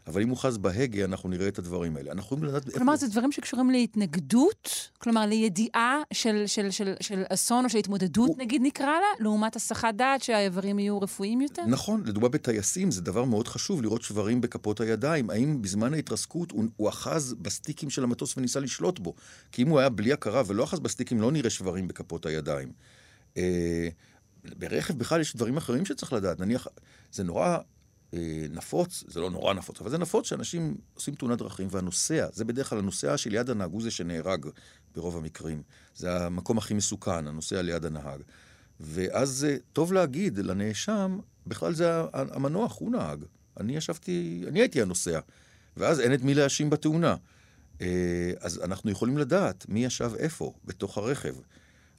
[0.07, 2.13] אבל אם הוא חז בהגה, אנחנו נראה את הדברים האלה.
[2.13, 2.79] אנחנו יכולים לדעת איפה...
[2.79, 4.91] כלומר, זה דברים שקשורים להתנגדות?
[4.99, 8.37] כלומר, לידיעה של, של, של, של אסון או של התמודדות, הוא...
[8.39, 11.63] נגיד נקרא לה, לעומת הסחת דעת שהאיברים יהיו רפואיים יותר?
[11.67, 15.31] נכון, לדוגמה בטייסים זה דבר מאוד חשוב לראות שברים בכפות הידיים.
[15.31, 19.15] האם בזמן ההתרסקות הוא, הוא אחז בסטיקים של המטוס וניסה לשלוט בו?
[19.53, 22.73] כי אם הוא היה בלי הכרה ולא אחז בסטיקים, לא נראה שברים בכפות הידיים.
[23.37, 23.89] אה,
[24.45, 26.41] ברכב בכלל יש דברים אחרים שצריך לדעת.
[26.41, 26.67] נניח,
[27.13, 27.59] זה נורא
[28.51, 32.69] נפוץ, זה לא נורא נפוץ, אבל זה נפוץ שאנשים עושים תאונת דרכים, והנוסע, זה בדרך
[32.71, 34.47] כלל הנוסע שליד הנהג הוא זה שנהרג
[34.95, 35.63] ברוב המקרים.
[35.95, 38.21] זה המקום הכי מסוכן, הנוסע ליד הנהג.
[38.81, 43.25] ואז זה טוב להגיד לנאשם, בכלל זה המנוח, הוא נהג.
[43.61, 45.21] אני ישבתי, אני הייתי הנוסע.
[45.77, 47.17] ואז אין את מי להאשים בתאונה.
[47.81, 51.35] אה, אז אנחנו יכולים לדעת מי ישב איפה בתוך הרכב.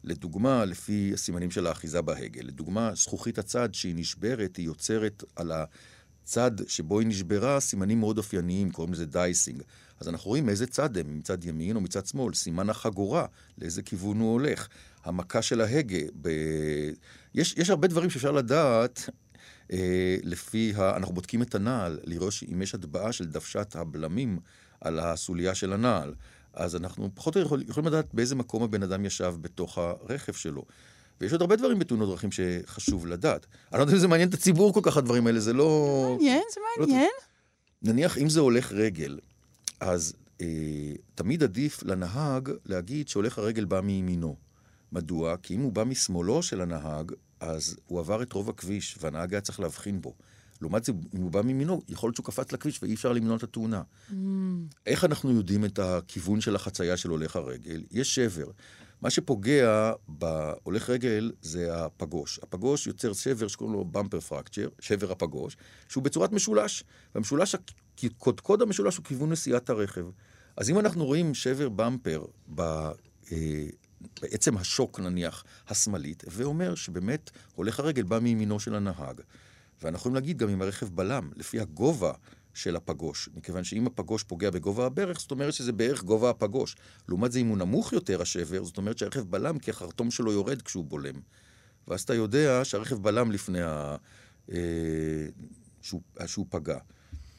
[0.04, 2.42] לדוגמה, לפי הסימנים של האחיזה בהגה.
[2.44, 5.52] לדוגמה, זכוכית הצד שהיא נשברת, היא יוצרת על
[6.22, 6.32] ה...
[6.32, 9.62] צד שבו היא נשברה, סימנים מאוד אופייניים, קוראים לזה דייסינג.
[10.00, 13.26] אז אנחנו רואים מאיזה צד הם, מצד ימין או מצד שמאל, סימן החגורה,
[13.58, 14.68] לאיזה כיוון הוא הולך,
[15.04, 16.00] המכה של ההגה.
[16.22, 16.30] ב...
[17.36, 19.10] יש, יש הרבה דברים שאפשר לדעת
[19.72, 20.98] אה, לפי ה...
[20.98, 24.40] אנחנו בודקים את הנעל, לראות אם יש הטבעה של דוושת הבלמים
[24.82, 26.14] על הסוליה של הנעל.
[26.54, 30.66] אז אנחנו פחות או יותר יכולים לדעת באיזה מקום הבן אדם ישב בתוך הרכב שלו.
[31.22, 33.46] ויש עוד הרבה דברים בתאונות דרכים שחשוב לדעת.
[33.72, 36.08] אני לא יודע אם זה מעניין את הציבור כל כך, הדברים האלה, זה לא...
[36.12, 37.10] מעניין, זה לא מעניין.
[37.84, 37.92] לא...
[37.92, 39.20] נניח, אם זה הולך רגל,
[39.80, 44.36] אז אה, תמיד עדיף לנהג להגיד שהולך הרגל בא מימינו.
[44.92, 45.36] מדוע?
[45.44, 49.42] כי אם הוא בא משמאלו של הנהג, אז הוא עבר את רוב הכביש, והנהג היה
[49.42, 50.14] צריך להבחין בו.
[50.62, 53.44] לעומת זה, אם הוא בא מימינו, יכול להיות שהוא קפץ לכביש ואי אפשר למנוע את
[53.44, 53.82] התאונה.
[54.10, 54.14] Mm.
[54.86, 57.84] איך אנחנו יודעים את הכיוון של החצייה של הולך הרגל?
[57.92, 58.46] יש שבר.
[59.02, 62.40] מה שפוגע בהולך רגל זה הפגוש.
[62.44, 65.58] הפגוש יוצר שבר שקוראים לו במפר פרקצ'ר, שבר הפגוש,
[65.90, 66.84] שהוא בצורת משולש.
[67.16, 67.56] והמשולש,
[68.18, 70.06] קודקוד המשולש הוא כיוון נסיעת הרכב.
[70.58, 72.62] אז אם אנחנו רואים שבר במפר ב...
[73.32, 73.68] אה,
[74.22, 79.22] בעצם השוק נניח השמאלית, ואומר שבאמת הולך הרגל בא מימינו של הנהג.
[79.82, 82.12] ואנחנו יכולים להגיד גם אם הרכב בלם, לפי הגובה
[82.54, 86.76] של הפגוש, מכיוון שאם הפגוש פוגע בגובה הברך, זאת אומרת שזה בערך גובה הפגוש.
[87.10, 90.62] לעומת זה, אם הוא נמוך יותר, השבר, זאת אומרת שהרכב בלם כי החרטום שלו יורד
[90.62, 91.16] כשהוא בולם.
[91.88, 93.96] ואז אתה יודע שהרכב בלם לפני ה...
[94.52, 94.58] אה,
[95.82, 96.78] שהוא, שהוא פגע.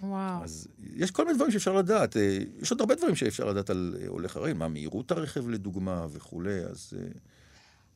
[0.03, 0.45] וואו.
[0.45, 2.17] אז יש כל מיני דברים שאפשר לדעת.
[2.17, 6.07] אה, יש עוד הרבה דברים שאפשר לדעת על אה, הולך הרגל, מה מהירות הרכב לדוגמה
[6.11, 6.95] וכולי, אז...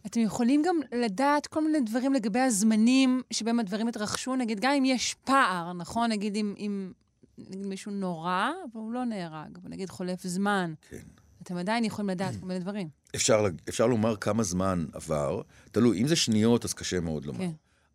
[0.07, 4.85] אתם יכולים גם לדעת כל מיני דברים לגבי הזמנים שבהם הדברים התרחשו, נגיד, גם אם
[4.85, 6.13] יש פער, נכון?
[6.13, 6.93] נגיד אם, אם
[7.39, 10.75] נגיד מישהו נורא, והוא לא נהרג, ונגיד חולף זמן.
[10.91, 10.97] כן.
[11.43, 12.89] אתם עדיין יכולים לדעת כל מיני דברים.
[13.15, 15.43] אפשר, אפשר לומר כמה זמן עבר.
[15.73, 17.39] תלוי, אם זה שניות, אז קשה מאוד לומר.
[17.39, 17.51] כן.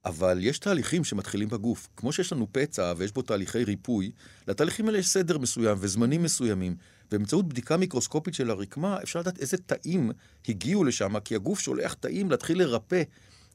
[0.05, 1.89] אבל יש תהליכים שמתחילים בגוף.
[1.97, 4.11] כמו שיש לנו פצע ויש בו תהליכי ריפוי,
[4.47, 6.75] לתהליכים האלה יש סדר מסוים וזמנים מסוימים.
[7.11, 10.11] באמצעות בדיקה מיקרוסקופית של הרקמה, אפשר לדעת איזה תאים
[10.47, 13.03] הגיעו לשם, כי הגוף שולח תאים להתחיל לרפא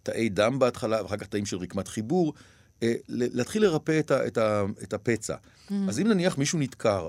[0.03, 2.33] תאי דם בהתחלה, ואחר כך תאים של רקמת חיבור,
[3.09, 5.35] להתחיל לרפא את, ה, את, ה, את הפצע.
[5.35, 5.75] Mm-hmm.
[5.89, 7.09] אז אם נניח מישהו נדקר,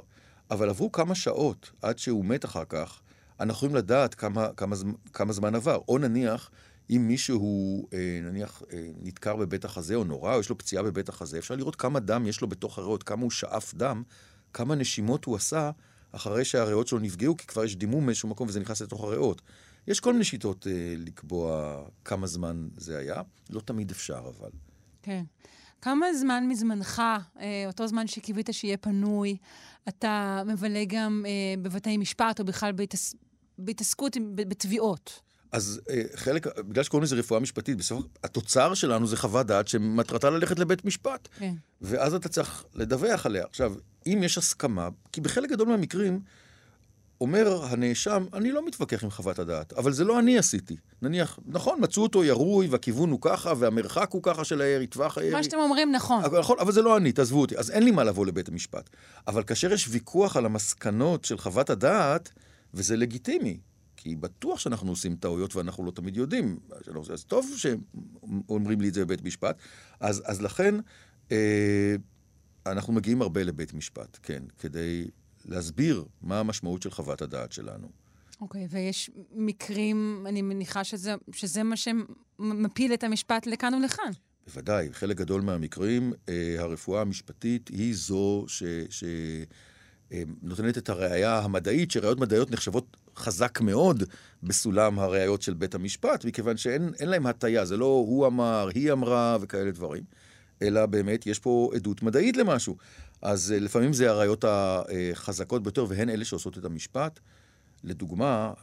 [0.52, 3.02] אבל עברו כמה שעות עד שהוא מת אחר כך,
[3.40, 4.76] אנחנו יכולים לדעת כמה, כמה,
[5.14, 5.80] כמה זמן עבר.
[5.88, 6.50] או נניח,
[6.90, 11.10] אם מישהו, אה, נניח, אה, נדקר בבית החזה או נורא, או יש לו פציעה בבית
[11.10, 14.04] החזה, אפשר לראות כמה דם יש לו בתוך הריאות, כמה הוא שאף דם,
[14.54, 15.72] כמה נשימות הוא עשה
[16.12, 19.42] אחרי שהריאות שלו נפגעו, כי כבר יש דימום מאיזשהו מקום וזה נכנס לתוך הריאות.
[19.88, 24.50] יש כל מיני שיטות אה, לקבוע כמה זמן זה היה, לא תמיד אפשר אבל.
[25.02, 25.24] כן.
[25.82, 27.02] כמה זמן מזמנך,
[27.40, 29.38] אה, אותו זמן שקיווית שיהיה פנוי,
[29.90, 33.16] אתה מבלה גם אה, בבתי משפט או בכלל בהתעס...
[33.58, 35.22] בהתעסקות בתביעות?
[35.52, 40.30] אז אה, חלק, בגלל שקוראים לזה רפואה משפטית, בסוף התוצר שלנו זה חוות דעת שמטרתה
[40.30, 41.28] ללכת לבית משפט.
[41.40, 41.54] כן.
[41.82, 43.46] ואז אתה צריך לדווח עליה.
[43.50, 43.74] עכשיו,
[44.06, 46.20] אם יש הסכמה, כי בחלק גדול מהמקרים,
[47.22, 50.76] אומר הנאשם, אני לא מתווכח עם חוות הדעת, אבל זה לא אני עשיתי.
[51.02, 55.32] נניח, נכון, מצאו אותו ירוי, והכיוון הוא ככה, והמרחק הוא ככה של הירי, טווח הירי.
[55.32, 56.24] מה שאתם אומרים נכון.
[56.24, 57.58] אבל, נכון, אבל זה לא אני, תעזבו אותי.
[57.58, 58.90] אז אין לי מה לבוא לבית המשפט.
[59.28, 62.32] אבל כאשר יש ויכוח על המסקנות של חוות הדעת,
[62.74, 63.58] וזה לגיטימי,
[63.98, 66.60] כי בטוח שאנחנו עושים טעויות ואנחנו לא תמיד יודעים.
[67.14, 69.58] אז טוב שאומרים לי את זה בבית משפט.
[70.00, 70.76] אז, אז לכן,
[71.32, 71.96] אה,
[72.66, 75.08] אנחנו מגיעים הרבה לבית משפט, כן, כדי
[75.48, 77.88] להסביר מה המשמעות של חוות הדעת שלנו.
[78.42, 84.12] אוקיי, okay, ויש מקרים, אני מניחה שזה, שזה מה שמפיל את המשפט לכאן ולכאן.
[84.48, 88.64] בוודאי, חלק גדול מהמקרים, אה, הרפואה המשפטית היא זו ש...
[88.90, 89.04] ש
[90.12, 94.04] אה, נותנת את הראייה המדעית, שראיות מדעיות נחשבות חזק מאוד
[94.44, 99.38] בסולם הראיות של בית המשפט, מכיוון שאין להם הטיה, זה לא הוא אמר, היא אמרה
[99.42, 100.04] וכאלה דברים,
[100.62, 102.78] אלא באמת יש פה עדות מדעית למשהו.
[103.22, 107.20] אז אה, לפעמים זה הראיות החזקות ביותר, והן אלה שעושות את המשפט.
[107.84, 108.54] לדוגמה,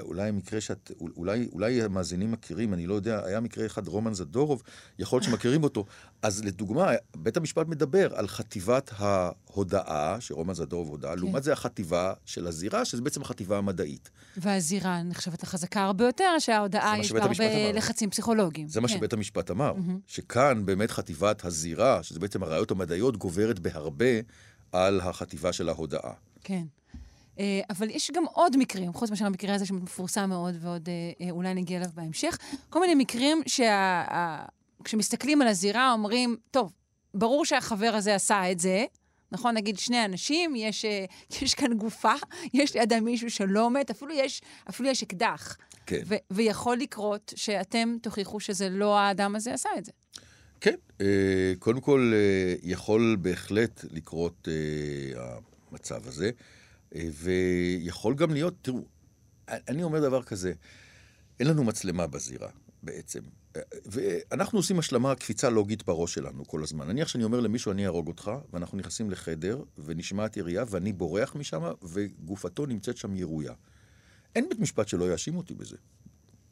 [0.00, 4.62] אולי מקרה שאת, אולי, אולי המאזינים מכירים, אני לא יודע, היה מקרה אחד, רומן זדורוב,
[4.98, 5.84] יכול להיות שמכירים אותו.
[6.22, 11.18] אז לדוגמה, בית המשפט מדבר על חטיבת ההודאה, שרומן זדורוב הודה, כן.
[11.18, 14.10] לעומת זה החטיבה של הזירה, שזה בעצם החטיבה המדעית.
[14.36, 18.68] והזירה נחשבת החזקה הרבה יותר, שההודאה יש בה הרבה לחצים פסיכולוגיים.
[18.68, 18.94] זה מה כן.
[18.94, 19.92] שבית המשפט אמר, mm-hmm.
[20.06, 24.20] שכאן באמת חטיבת הזירה, שזה בעצם הראיות המדעיות, גוברת בהרבה
[24.72, 26.12] על החטיבה של ההודאה.
[26.44, 26.64] כן.
[27.38, 31.30] אה, אבל יש גם עוד מקרים, חוץ מאשר המקרה הזה שמפורסם מאוד ועוד אה, אה,
[31.30, 32.38] אולי נגיע אליו בהמשך,
[32.70, 33.42] כל מיני מקרים
[34.82, 36.72] שכשמסתכלים על הזירה אומרים, טוב,
[37.14, 38.84] ברור שהחבר הזה עשה את זה,
[39.32, 39.54] נכון?
[39.54, 40.84] נגיד שני אנשים, יש,
[41.42, 42.14] יש כאן גופה,
[42.54, 45.56] יש לידם מישהו שלא מת, אפילו יש, אפילו יש אקדח.
[45.86, 46.00] כן.
[46.06, 49.92] ו- ויכול לקרות שאתם תוכיחו שזה לא האדם הזה עשה את זה.
[50.60, 50.74] כן,
[51.58, 52.12] קודם כל,
[52.62, 54.48] יכול בהחלט לקרות
[55.70, 56.30] המצב הזה.
[56.94, 58.84] אה, ויכול גם להיות, תראו,
[59.48, 60.52] אני אומר דבר כזה,
[61.40, 62.48] אין לנו מצלמה בזירה
[62.82, 63.20] בעצם.
[63.56, 66.88] אה, ואנחנו עושים השלמה, קפיצה לוגית בראש שלנו כל הזמן.
[66.88, 71.62] נניח שאני אומר למישהו, אני אהרוג אותך, ואנחנו נכנסים לחדר, ונשמעת ירייה, ואני בורח משם,
[71.82, 73.52] וגופתו נמצאת שם ירויה.
[74.34, 75.76] אין בית משפט שלא יאשים אותי בזה.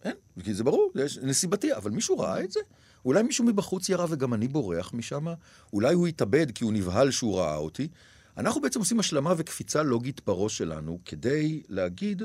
[0.04, 2.60] אין, כי זה ברור, זה נסיבתי, אבל מישהו ראה את זה?
[3.04, 5.26] אולי מישהו מבחוץ ירה וגם אני בורח משם?
[5.72, 7.88] אולי הוא התאבד כי הוא נבהל שהוא ראה אותי?
[8.36, 12.22] אנחנו בעצם עושים השלמה וקפיצה לוגית בראש שלנו כדי להגיד,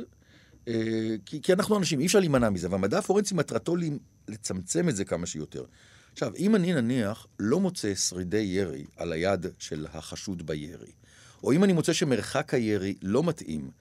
[0.68, 3.76] אה, כי, כי אנחנו אנשים, אי אפשר להימנע מזה, והמדע הפורנצי מטרתו
[4.28, 5.66] לצמצם את זה כמה שיותר.
[6.14, 10.92] עכשיו, אם אני נניח לא מוצא שרידי ירי על היד של החשוד בירי,
[11.44, 13.72] או אם אני מוצא שמרחק הירי לא מתאים,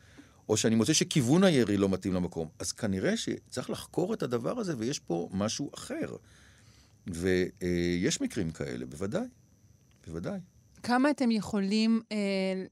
[0.49, 4.75] או שאני מוצא שכיוון הירי לא מתאים למקום, אז כנראה שצריך לחקור את הדבר הזה
[4.79, 6.17] ויש פה משהו אחר.
[7.07, 9.27] ויש מקרים כאלה, בוודאי,
[10.07, 10.39] בוודאי.
[10.83, 12.17] כמה אתם יכולים אה,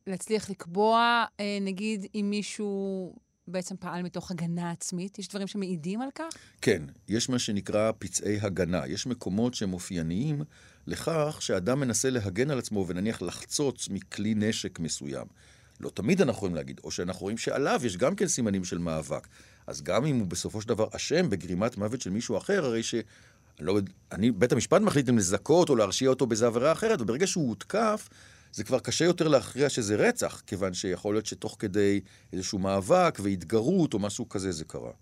[0.06, 3.14] להצליח לקבוע, אה, נגיד, אם מישהו
[3.48, 5.18] בעצם פעל מתוך הגנה עצמית?
[5.18, 6.28] יש דברים שמעידים על כך?
[6.60, 8.86] כן, יש מה שנקרא פצעי הגנה.
[8.86, 10.42] יש מקומות שהם אופייניים
[10.86, 15.26] לכך שאדם מנסה להגן על עצמו ונניח לחצוץ מכלי נשק מסוים.
[15.80, 19.28] לא תמיד אנחנו יכולים להגיד, או שאנחנו רואים שעליו יש גם כן סימנים של מאבק.
[19.66, 22.94] אז גם אם הוא בסופו של דבר אשם בגרימת מוות של מישהו אחר, הרי ש...
[23.60, 23.78] לא,
[24.12, 28.08] אני, בית המשפט מחליט אם לזכות או להרשיע אותו באיזו עבירה אחרת, וברגע שהוא הותקף,
[28.52, 32.00] זה כבר קשה יותר להכריע שזה רצח, כיוון שיכול להיות שתוך כדי
[32.32, 34.92] איזשהו מאבק והתגרות או משהו כזה זה קרה.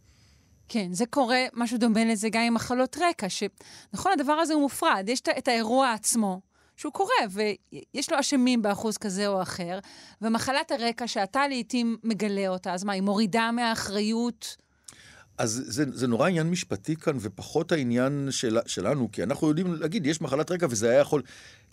[0.69, 5.05] כן, זה קורה, משהו דומה לזה גם עם מחלות רקע, שנכון, הדבר הזה הוא מופרד,
[5.09, 6.41] יש את האירוע עצמו,
[6.77, 9.79] שהוא קורה, ויש לו אשמים באחוז כזה או אחר,
[10.23, 14.57] ומחלת הרקע שאתה לעיתים מגלה אותה, אז מה, היא מורידה מהאחריות
[15.39, 20.07] אז זה, זה נורא עניין משפטי כאן, ופחות העניין של, שלנו, כי אנחנו יודעים להגיד,
[20.07, 21.23] יש מחלת רקע וזה היה יכול...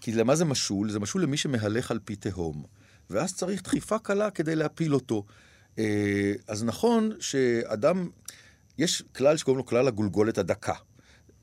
[0.02, 0.92] כי למה זה משול?
[0.92, 2.64] זה משול למי שמהלך על פי תהום.
[3.10, 5.26] ואז צריך דחיפה קלה כדי להפיל אותו.
[5.80, 8.10] אה, אז נכון שאדם,
[8.78, 10.74] יש כלל שקוראים לו כלל הגולגולת הדקה.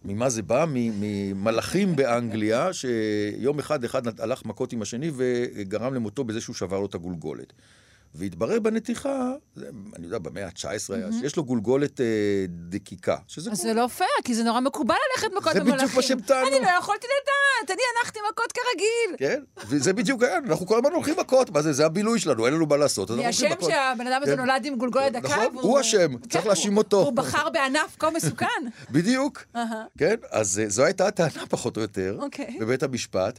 [0.04, 0.64] ממה זה בא?
[0.68, 6.86] ממלאכים באנגליה, שיום אחד אחד הלך מכות עם השני וגרם למותו בזה שהוא שבר לו
[6.86, 7.52] את הגולגולת.
[8.14, 12.06] והתברר בנתיחה, זה, אני יודע, במאה ה-19 היה, שיש לו גולגולת אה,
[12.48, 13.16] דקיקה.
[13.26, 15.66] שזה אז זה לא פייר, כי זה נורא מקובל ללכת מכות במלאכים.
[15.66, 16.48] זה בדיוק מה שהם טענו.
[16.48, 19.16] אני לא יכולתי לדעת, אני הנחתי מכות כרגיל.
[19.18, 22.54] כן, וזה בדיוק היה, אנחנו כל הזמן הולכים מכות, מה זה, זה הבילוי שלנו, אין
[22.54, 24.40] לנו מה לעשות, מי אשם שהבן אדם הזה כן.
[24.40, 25.28] נולד עם גולגולת דקה?
[25.28, 27.00] נכון, הוא אשם, צריך כן, להאשים אותו.
[27.00, 28.46] הוא בחר בענף כה מסוכן.
[28.90, 29.44] בדיוק,
[29.98, 32.56] כן, אז אה, זו הייתה הטענה פחות או יותר, אוקיי.
[32.60, 33.38] בבית המשפט,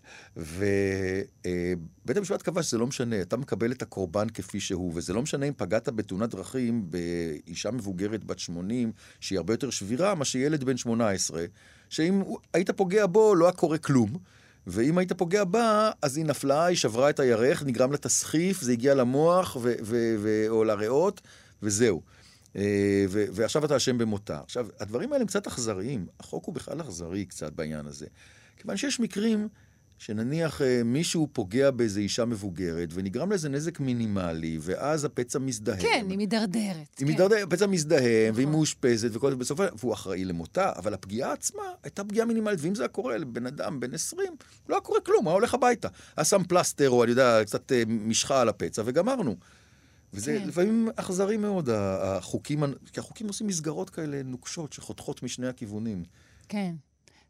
[2.10, 5.45] ובית המשפט קבע שזה לא משנה, אתה מקבל את הקורבן כפי שהוא, וזה לא משנה
[5.45, 10.78] אם פגעת בתאונת דרכים באישה מבוגרת בת 80, שהיא הרבה יותר שבירה, מה שילד בן
[10.78, 11.45] 18,
[11.89, 14.17] שאם היית פוגע בו, לא היה קורה כלום.
[14.67, 18.72] ואם היית פוגע בה, אז היא נפלה, היא שברה את הירך, נגרם לה תסחיף, זה
[18.72, 21.22] הגיע למוח ו- ו- ו- או לריאות,
[21.63, 22.02] וזהו.
[22.56, 24.39] אה, ו- ועכשיו אתה אשם במותה.
[24.43, 26.08] עכשיו, הדברים האלה הם קצת אכזריים.
[26.19, 28.06] החוק הוא בכלל אכזרי קצת בעניין הזה.
[28.58, 29.48] כיוון שיש מקרים
[29.99, 35.81] שנניח אה, מישהו פוגע באיזו אישה מבוגרת, ונגרם לזה נזק מינימלי, ואז הפצע מזדהם.
[35.81, 36.75] כן, היא מידרדרת.
[36.75, 37.05] היא כן.
[37.05, 38.55] מידרדרת, הפצע מזדהם, והיא נכון.
[38.55, 42.59] מאושפזת, וכל זה בסופו של דבר, והוא אחראי למותה, אבל הפגיעה עצמה הייתה פגיעה מינימלית,
[42.62, 44.33] ואם זה היה קורה לבן אדם בן 20,
[44.69, 45.88] לא היה קורה כלום, היה הולך הביתה.
[46.17, 49.35] היה שם פלסטר, או אני יודע, קצת אה, משחה על הפצע, וגמרנו.
[50.13, 50.47] וזה כן.
[50.47, 56.03] לפעמים אכזרי מאוד, החוקים, כי החוקים עושים מסגרות כאלה נוקשות, שחותכות משני הכיוונים.
[56.49, 56.75] כן.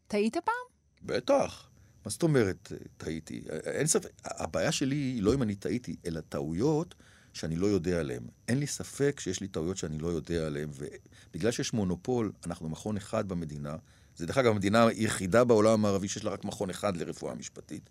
[0.06, 0.54] טעית פעם?
[1.02, 1.69] בטח.
[2.04, 3.42] מה זאת אומרת טעיתי?
[3.64, 6.94] אין ספק, הבעיה שלי היא לא אם אני טעיתי, אלא טעויות
[7.32, 8.22] שאני לא יודע עליהן.
[8.48, 12.96] אין לי ספק שיש לי טעויות שאני לא יודע עליהן, ובגלל שיש מונופול, אנחנו מכון
[12.96, 13.76] אחד במדינה,
[14.16, 17.90] זה דרך אגב המדינה היחידה בעולם המערבי שיש לה רק מכון אחד לרפואה משפטית.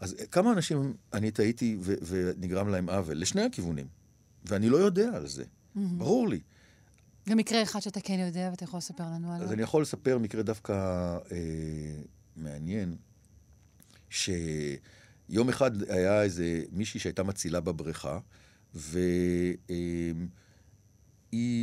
[0.00, 3.86] אז כמה אנשים אני טעיתי ו- ונגרם להם עוול, לשני הכיוונים,
[4.44, 5.78] ואני לא יודע על זה, mm-hmm.
[5.98, 6.40] ברור לי.
[7.28, 9.46] גם מקרה אחד שאתה כן יודע ואתה יכול לספר לנו עליו.
[9.46, 10.72] אז אני יכול לספר מקרה דווקא
[11.32, 11.38] אה,
[12.36, 12.96] מעניין,
[14.10, 18.18] שיום אחד היה איזה מישהי שהייתה מצילה בבריכה,
[18.74, 20.28] והיא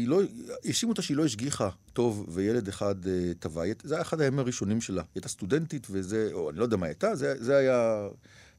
[0.07, 0.21] לא,
[0.65, 3.63] האשימו אותה שהיא לא השגיחה טוב, וילד אחד אה, טבע.
[3.83, 5.01] זה היה אחד הימים הראשונים שלה.
[5.01, 8.07] היא הייתה סטודנטית, וזה, או אני לא יודע מה הייתה, זה, זה היה...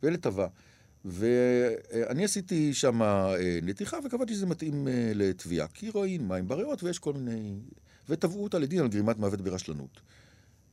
[0.03, 0.47] וילד טבע.
[1.05, 5.69] ואני עשיתי שם אה, נתיחה וקבעתי שזה מתאים אה, לתביעה.
[5.69, 7.55] כי רואים מים בריאות ויש כל מיני...
[8.09, 10.01] ותבעו אותה לדין על גרימת מוות ברשלנות.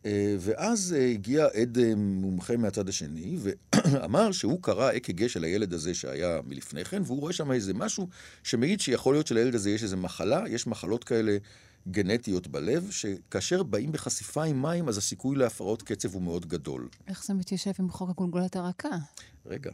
[0.06, 3.38] אה, ואז אה, הגיע עד מומחה מהצד השני,
[3.84, 8.08] ואמר שהוא קרא אק"ג של הילד הזה שהיה מלפני כן, והוא רואה שם איזה משהו
[8.44, 11.38] שמעיד שיכול להיות שלילד הזה יש איזה מחלה, יש מחלות כאלה
[11.88, 16.88] גנטיות בלב, שכאשר באים בחשיפה עם מים, אז הסיכוי להפרעות קצב הוא מאוד גדול.
[17.08, 18.90] איך זה מתיישב עם חוק הגולגולת הרכה?
[19.46, 19.72] רגע.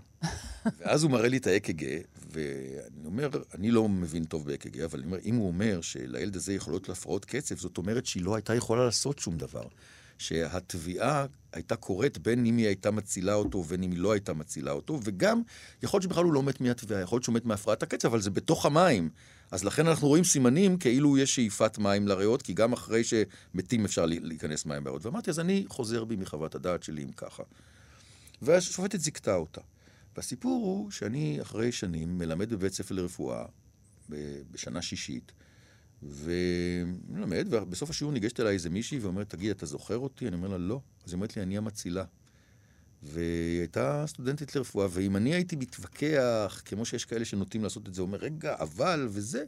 [0.80, 1.86] ואז הוא מראה לי את האק"ג,
[2.32, 6.54] ואני אומר, אני לא מבין טוב באק"ג, אבל אני אומר, אם הוא אומר שלילד הזה
[6.54, 9.68] יכולות להפרעות קצב, זאת אומרת שהיא לא הייתה יכולה לעשות שום דבר.
[10.18, 14.72] שהתביעה הייתה קורית בין אם היא הייתה מצילה אותו ובין אם היא לא הייתה מצילה
[14.72, 15.42] אותו, וגם
[15.84, 18.30] יכול להיות שבכלל הוא לא מת מהתביעה, יכול להיות שהוא מת מהפרעת הקצב, אבל זה
[18.30, 19.10] בתוך המים.
[19.52, 24.06] אז לכן אנחנו רואים סימנים כאילו יש שאיפת מים לריאות, כי גם אחרי שמתים אפשר
[24.06, 25.06] להיכנס מים לריאות.
[25.06, 27.44] ואמרתי, אז אני חוזר בי מחוות הדעת שלי אם ככה.
[28.42, 29.62] והשופטת זיכתה אותה.
[30.16, 33.46] והסיפור הוא שאני אחרי שנים מלמד בבית ספר לרפואה,
[34.52, 35.32] בשנה שישית,
[36.10, 40.28] ומלמד, ובסוף השיעור ניגשת אליי איזה מישהי ואומרת, תגיד, אתה זוכר אותי?
[40.28, 40.80] אני אומר לה, לא.
[41.06, 42.04] אז היא אומרת לי, אני המצילה.
[43.04, 48.02] והיא הייתה סטודנטית לרפואה, ואם אני הייתי מתווכח, כמו שיש כאלה שנוטים לעשות את זה,
[48.02, 49.44] אומר, רגע, אבל וזה,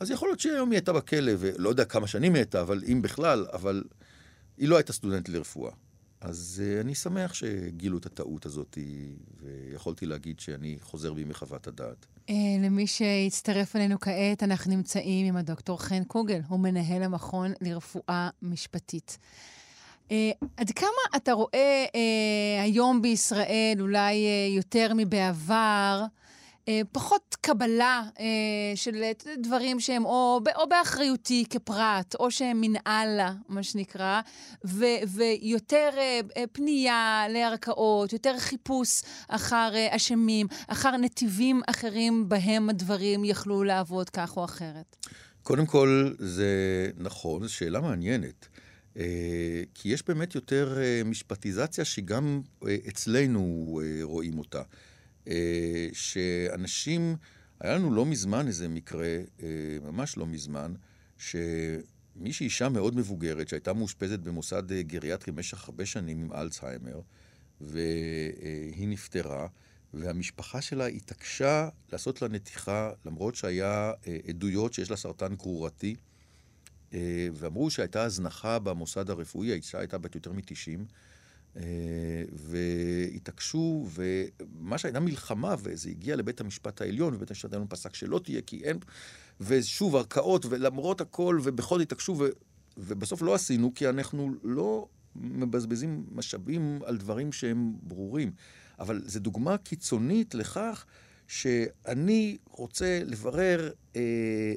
[0.00, 3.02] אז יכול להיות שהיום היא הייתה בכלא, ולא יודע כמה שנים היא הייתה, אבל אם
[3.02, 3.84] בכלל, אבל
[4.56, 5.72] היא לא הייתה סטודנטית לרפואה.
[6.20, 8.78] אז uh, אני שמח שגילו את הטעות הזאת,
[9.42, 12.06] ויכולתי להגיד שאני חוזר בי מחוות הדעת.
[12.26, 12.32] Uh,
[12.64, 19.18] למי שהצטרף אלינו כעת, אנחנו נמצאים עם הדוקטור חן קוגל, הוא מנהל המכון לרפואה משפטית.
[20.08, 20.12] Uh,
[20.56, 21.84] עד כמה אתה רואה
[22.62, 24.14] היום בישראל, אולי
[24.56, 26.06] יותר מבעבר, אה,
[26.92, 28.24] פחות קבלה אה,
[28.74, 29.02] של
[29.38, 34.20] דברים שהם או, או באחריותי כפרט, או שהם מנהלה, מה שנקרא,
[34.66, 43.64] ו, ויותר אה, פנייה לערכאות, יותר חיפוש אחר אשמים, אחר נתיבים אחרים בהם הדברים יכלו
[43.64, 44.96] לעבוד כך או אחרת.
[45.42, 46.46] קודם כל, זה
[46.96, 48.48] נכון, זו שאלה מעניינת.
[49.74, 52.40] כי יש באמת יותר משפטיזציה שגם
[52.88, 54.62] אצלנו רואים אותה.
[55.28, 57.16] אה, שאנשים,
[57.60, 59.48] היה לנו לא מזמן איזה מקרה, אה,
[59.82, 60.74] ממש לא מזמן,
[61.18, 67.00] שמישהי אישה מאוד מבוגרת, שהייתה מאושפזת במוסד אה, גריאטרי במשך הרבה שנים עם אלצהיימר,
[67.60, 69.46] והיא נפטרה,
[69.94, 73.92] והמשפחה שלה התעקשה לעשות לה נתיחה, למרות שהיה
[74.28, 75.94] עדויות שיש לה סרטן גרורתי.
[77.32, 80.84] ואמרו שהייתה הזנחה במוסד הרפואי, האישה הייתה בת יותר מ-90, אה,
[82.32, 88.40] והתעקשו, ומה שהייתה מלחמה, וזה הגיע לבית המשפט העליון, ובית המשפט העליון פסק שלא תהיה,
[88.42, 88.78] כי אין...
[89.40, 92.24] ושוב, ערכאות, ולמרות הכל, ובכל זאת התעקשו, ו...
[92.76, 98.32] ובסוף לא עשינו, כי אנחנו לא מבזבזים משאבים על דברים שהם ברורים.
[98.78, 100.84] אבל זו דוגמה קיצונית לכך
[101.28, 104.00] שאני רוצה לברר אה,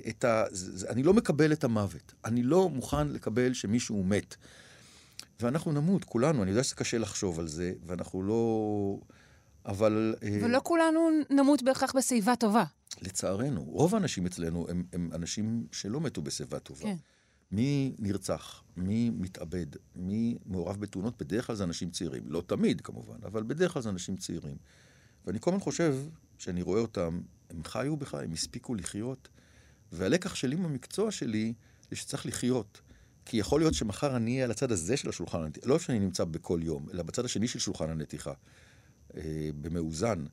[0.09, 0.43] את ה...
[0.89, 2.13] אני לא מקבל את המוות.
[2.25, 4.35] אני לא מוכן לקבל שמישהו מת.
[5.41, 6.43] ואנחנו נמות, כולנו.
[6.43, 8.99] אני יודע שזה קשה לחשוב על זה, ואנחנו לא...
[9.65, 10.15] אבל...
[10.23, 10.61] אה, ולא אה...
[10.61, 12.63] כולנו נמות בהכרח בשיבה טובה.
[13.01, 13.63] לצערנו.
[13.63, 16.81] רוב האנשים אצלנו הם, הם אנשים שלא מתו בשיבה טובה.
[16.81, 16.95] כן.
[17.51, 22.23] מי נרצח, מי מתאבד, מי מעורב בתאונות, בדרך כלל זה אנשים צעירים.
[22.25, 24.57] לא תמיד, כמובן, אבל בדרך כלל זה אנשים צעירים.
[25.25, 25.95] ואני כל הזמן חושב,
[26.37, 29.29] כשאני רואה אותם, הם חיו בכלל, הם הספיקו לחיות.
[29.91, 31.53] והלקח שלי במקצוע שלי,
[31.89, 32.81] זה שצריך לחיות.
[33.31, 36.23] כי יכול להיות שמחר אני אהיה על הצד הזה של השולחן הנתיחה, לא שאני נמצא
[36.23, 38.33] בכל יום, אלא בצד השני של שולחן הנתיחה,
[39.17, 39.21] אה,
[39.61, 40.25] במאוזן.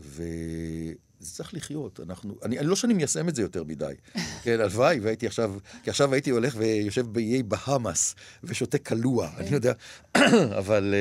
[0.00, 2.00] וזה צריך לחיות.
[2.00, 3.94] אנחנו, אני, אני לא שאני מיישם את זה יותר מדי.
[4.44, 9.72] כן, הלוואי, והייתי עכשיו, כי עכשיו הייתי הולך ויושב באיי בהאמאס ושותה קלוע, אני יודע,
[10.60, 10.94] אבל...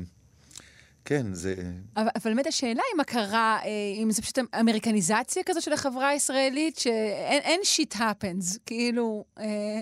[0.00, 0.04] Uh,
[1.04, 1.54] כן, זה...
[1.96, 6.08] אבל, אבל באמת השאלה היא מה קרה, אה, אם זה פשוט אמריקניזציה כזו של החברה
[6.08, 9.80] הישראלית, שאין שיט happens, כאילו, אה,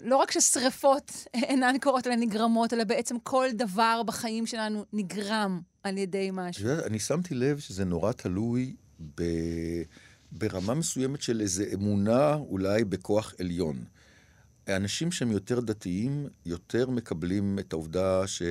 [0.00, 5.98] לא רק ששריפות אינן קורות אלא נגרמות, אלא בעצם כל דבר בחיים שלנו נגרם על
[5.98, 6.68] ידי משהו.
[6.68, 8.76] יודעת, אני שמתי לב שזה נורא תלוי
[9.14, 9.22] ב...
[10.32, 13.84] ברמה מסוימת של איזו אמונה אולי בכוח עליון.
[14.68, 18.42] אנשים שהם יותר דתיים, יותר מקבלים את העובדה ש...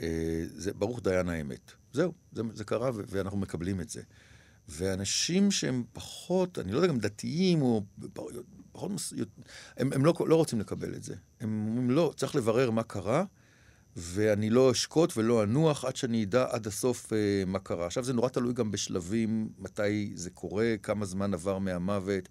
[0.00, 1.72] אה, זה ברוך דיין האמת.
[1.92, 4.02] זהו, זה, זה קרה ו- ואנחנו מקבלים את זה.
[4.68, 7.82] ואנשים שהם פחות, אני לא יודע, גם דתיים או
[8.76, 8.90] פחות,
[9.76, 11.14] הם, הם לא, לא רוצים לקבל את זה.
[11.40, 13.24] הם אומרים, לא, צריך לברר מה קרה,
[13.96, 17.86] ואני לא אשקוט ולא אנוח עד שאני אדע עד הסוף אה, מה קרה.
[17.86, 22.28] עכשיו, זה נורא תלוי גם בשלבים, מתי זה קורה, כמה זמן עבר מהמוות,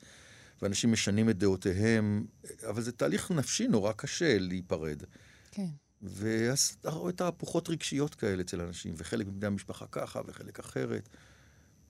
[0.62, 2.25] ואנשים משנים את דעותיהם,
[2.69, 5.03] אבל זה תהליך נפשי נורא קשה להיפרד.
[5.51, 5.67] כן.
[6.01, 11.10] ואז אתה רואה את ההפוכות רגשיות כאלה אצל אנשים, וחלק מבני המשפחה ככה וחלק אחרת.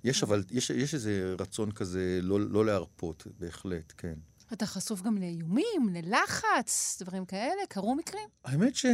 [0.04, 4.13] יש אבל, יש, יש איזה רצון כזה לא, לא להרפות, בהחלט, כן.
[4.54, 7.62] אתה חשוף גם לאיומים, ללחץ, דברים כאלה?
[7.70, 8.28] קרו מקרים?
[8.46, 8.86] האמת ש...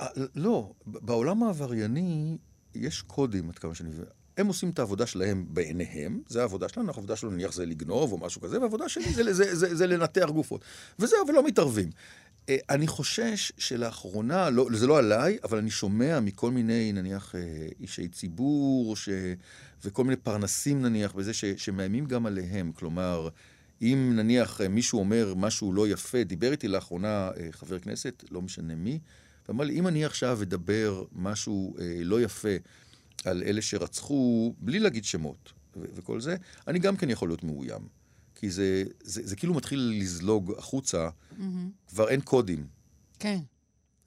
[0.00, 2.38] אה, לא, בעולם העברייני
[2.74, 4.04] יש קודים, עד כמה שאני מבין.
[4.36, 8.18] הם עושים את העבודה שלהם בעיניהם, זה העבודה שלנו, העבודה שלנו נניח זה לגנוב או
[8.18, 10.64] משהו כזה, והעבודה שלי זה, זה, זה, זה לנתח גופות.
[10.98, 11.90] וזהו, ולא מתערבים.
[12.48, 17.68] אה, אני חושש שלאחרונה, לא, זה לא עליי, אבל אני שומע מכל מיני, נניח, אה,
[17.80, 19.08] אישי ציבור, ש...
[19.84, 21.44] וכל מיני פרנסים, נניח, בזה ש...
[21.44, 22.72] שמאיימים גם עליהם.
[22.72, 23.28] כלומר,
[23.84, 28.98] אם נניח מישהו אומר משהו לא יפה, דיבר איתי לאחרונה חבר כנסת, לא משנה מי,
[29.48, 32.56] ואמר לי, אם אני עכשיו אדבר משהו אה, לא יפה
[33.24, 36.36] על אלה שרצחו, בלי להגיד שמות ו- וכל זה,
[36.68, 37.88] אני גם כן יכול להיות מאוים.
[38.34, 41.42] כי זה, זה, זה, זה כאילו מתחיל לזלוג החוצה, mm-hmm.
[41.88, 42.66] כבר אין קודים.
[43.18, 43.38] כן.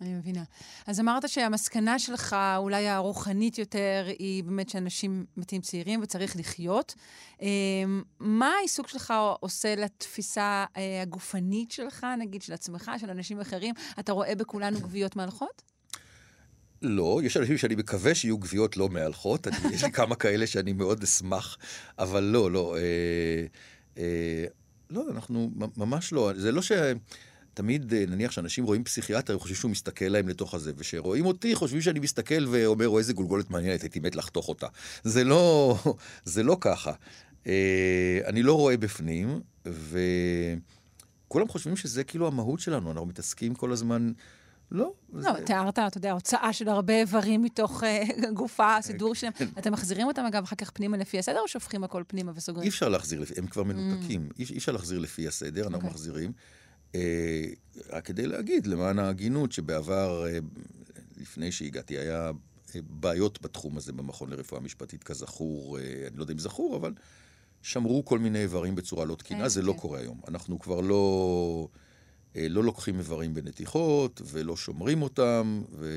[0.01, 0.43] אני מבינה.
[0.87, 6.95] אז אמרת שהמסקנה שלך, אולי הרוחנית יותר, היא באמת שאנשים מתים צעירים וצריך לחיות.
[7.41, 13.75] אמ, מה העיסוק שלך עושה לתפיסה אה, הגופנית שלך, נגיד, של עצמך, של אנשים אחרים?
[13.99, 15.61] אתה רואה בכולנו גוויות מהלכות?
[16.81, 20.73] לא, יש אנשים שאני מקווה שיהיו גוויות לא מהלכות, אני, יש לי כמה כאלה שאני
[20.73, 21.57] מאוד אשמח,
[21.99, 22.77] אבל לא, לא.
[22.77, 23.45] אה,
[23.97, 24.45] אה,
[24.89, 26.31] לא, אנחנו ממש לא.
[26.35, 26.71] זה לא ש...
[27.57, 31.55] תמיד, אה, נניח שאנשים רואים פסיכיאטר, הם חושבים שהוא מסתכל להם לתוך הזה, וכשרואים אותי,
[31.55, 34.67] חושבים שאני מסתכל ואומר, או איזה גולגולת מעניינת, הייתי מת לחתוך אותה.
[35.03, 35.75] זה לא,
[36.25, 36.91] זה לא ככה.
[37.47, 44.11] אה, אני לא רואה בפנים, וכולם חושבים שזה כאילו המהות שלנו, אנחנו מתעסקים כל הזמן...
[44.71, 44.93] לא.
[45.13, 45.45] לא, זה...
[45.45, 47.85] תיארת, אתה יודע, הוצאה של הרבה איברים מתוך uh,
[48.39, 49.33] גופה, סידור שלהם.
[49.33, 49.47] כן.
[49.57, 52.63] אתם מחזירים אותם, אגב, אחר כך פנימה לפי הסדר, או שופכים הכל פנימה וסוגרים?
[52.63, 54.29] אי אפשר להחזיר, הם כבר מנותקים.
[54.31, 54.39] Mm.
[54.39, 55.75] אי אפשר להחזיר לפי הסדר, אנחנו.
[55.75, 55.89] אוקיי.
[55.89, 56.31] מחזירים.
[56.95, 57.45] אה,
[57.89, 60.39] רק כדי להגיד, למען ההגינות, שבעבר, אה,
[61.17, 62.31] לפני שהגעתי, היה
[62.75, 66.93] אה, בעיות בתחום הזה במכון לרפואה משפטית, כזכור, אני לא יודע אם זכור, אבל
[67.61, 70.21] שמרו כל מיני איברים בצורה לא תקינה, זה לא קורה היום.
[70.27, 71.67] אנחנו כבר לא...
[72.35, 75.89] לא לוקחים איברים בנתיחות ולא שומרים אותם, ו...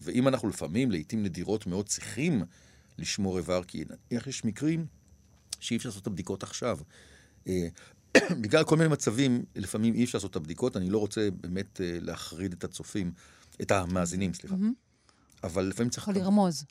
[0.00, 2.42] ואם אנחנו לפעמים, לעיתים נדירות מאוד, צריכים
[2.98, 4.86] לשמור איבר, כי נניח יש מקרים
[5.60, 6.78] שאי אפשר לעשות את הבדיקות עכשיו.
[8.42, 11.98] בגלל כל מיני מצבים, לפעמים אי אפשר לעשות את הבדיקות, אני לא רוצה באמת אה,
[12.00, 13.12] להחריד את הצופים,
[13.62, 14.54] את המאזינים, סליחה.
[15.44, 16.02] אבל לפעמים צריך...
[16.02, 16.64] יכול לרמוז.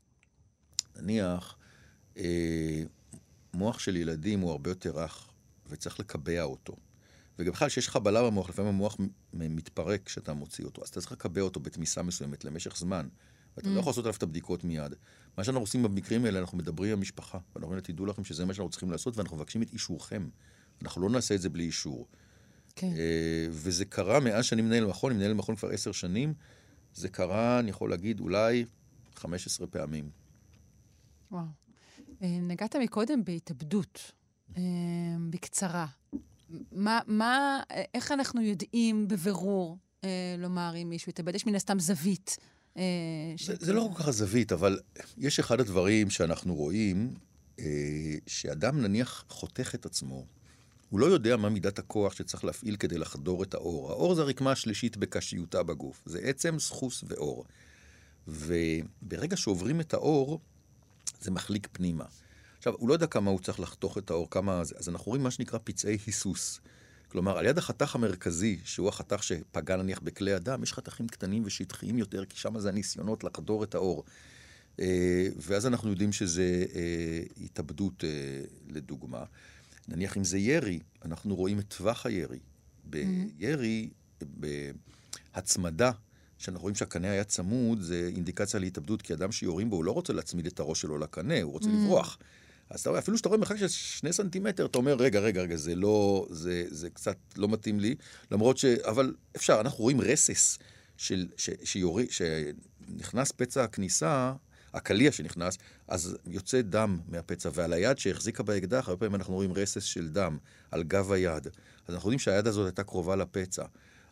[0.95, 1.55] נניח,
[2.17, 2.83] אה,
[3.53, 5.29] מוח של ילדים הוא הרבה יותר רך,
[5.69, 6.75] וצריך לקבע אותו.
[7.39, 8.97] ובכלל, כשיש חבלה במוח, לפעמים המוח
[9.33, 13.07] מתפרק כשאתה מוציא אותו, אז אתה צריך לקבע אותו בתמיסה מסוימת למשך זמן.
[13.57, 14.95] ואתה לא יכול לעשות עליו את הבדיקות מיד.
[15.37, 18.53] מה שאנחנו עושים במקרים האלה, אנחנו מדברים עם המשפחה, ואנחנו אומרים, תדעו לכם שזה מה
[18.53, 20.27] שאנחנו צריכים לעשות, ואנחנו מבקשים את אישורכם.
[20.81, 22.07] אנחנו לא נעשה את זה בלי אישור.
[22.75, 22.91] כן.
[22.97, 26.33] אה, וזה קרה מאז שאני מנהל מכון, אני מנהל מכון כבר עשר שנים,
[26.93, 28.65] זה קרה, אני יכול להגיד, אולי
[29.15, 30.09] 15 פעמים.
[31.31, 31.43] וואו.
[32.21, 34.11] אה, נגעת מקודם בהתאבדות.
[34.57, 34.61] אה,
[35.29, 35.85] בקצרה.
[36.71, 37.59] מה, מה,
[37.93, 39.77] איך אנחנו יודעים בבירור
[40.37, 41.35] לומר אם מישהו התאבד?
[41.35, 42.37] יש מן הסתם זווית.
[42.75, 42.79] ש...
[43.45, 44.79] זה, זה לא כל כך הזווית, אבל
[45.17, 47.13] יש אחד הדברים שאנחנו רואים,
[48.27, 50.25] שאדם נניח חותך את עצמו,
[50.89, 53.91] הוא לא יודע מה מידת הכוח שצריך להפעיל כדי לחדור את האור.
[53.91, 56.01] האור זה הרקמה השלישית בקשיותה בגוף.
[56.05, 57.45] זה עצם, סחוס ואור.
[58.27, 60.39] וברגע שעוברים את האור,
[61.21, 62.05] זה מחליק פנימה.
[62.57, 64.61] עכשיו, הוא לא יודע כמה הוא צריך לחתוך את האור, כמה...
[64.61, 66.59] אז אנחנו רואים מה שנקרא פצעי היסוס.
[67.07, 71.97] כלומר, על יד החתך המרכזי, שהוא החתך שפגע נניח בכלי אדם, יש חתכים קטנים ושטחיים
[71.97, 74.03] יותר, כי שם זה הניסיונות לחדור את האור.
[74.79, 78.09] אה, ואז אנחנו יודעים שזה אה, התאבדות, אה,
[78.69, 79.23] לדוגמה.
[79.87, 82.39] נניח אם זה ירי, אנחנו רואים את טווח הירי.
[82.83, 83.89] בירי,
[85.33, 85.91] בהצמדה,
[86.37, 90.13] שאנחנו רואים שהקנה היה צמוד, זה אינדיקציה להתאבדות, כי אדם שיורים בו, הוא לא רוצה
[90.13, 92.17] להצמיד את הראש שלו לקנה, הוא רוצה לברוח.
[92.69, 95.55] אז אתה רואה, אפילו שאתה רואה מרחק של שני סנטימטר, אתה אומר, רגע, רגע, רגע,
[95.55, 97.95] זה לא, זה, זה קצת לא מתאים לי,
[98.31, 98.65] למרות ש...
[98.65, 100.57] אבל אפשר, אנחנו רואים רסס
[100.97, 104.33] של, ש, שיורי, שנכנס פצע הכניסה,
[104.75, 105.57] הקליע שנכנס,
[105.87, 110.37] אז יוצא דם מהפצע, ועל היד שהחזיקה באקדח, הרבה פעמים אנחנו רואים רסס של דם
[110.71, 111.47] על גב היד.
[111.87, 113.63] אז אנחנו יודעים שהיד הזאת הייתה קרובה לפצע.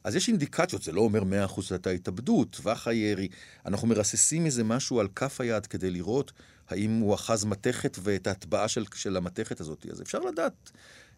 [0.03, 3.27] אז יש אינדיקציות, זה לא אומר 100% שהייתה התאבדות, טווח הירי.
[3.65, 6.31] אנחנו מרססים איזה משהו על כף היד כדי לראות
[6.69, 9.85] האם הוא אחז מתכת ואת ההטבעה של, של המתכת הזאת.
[9.91, 10.71] אז אפשר לדעת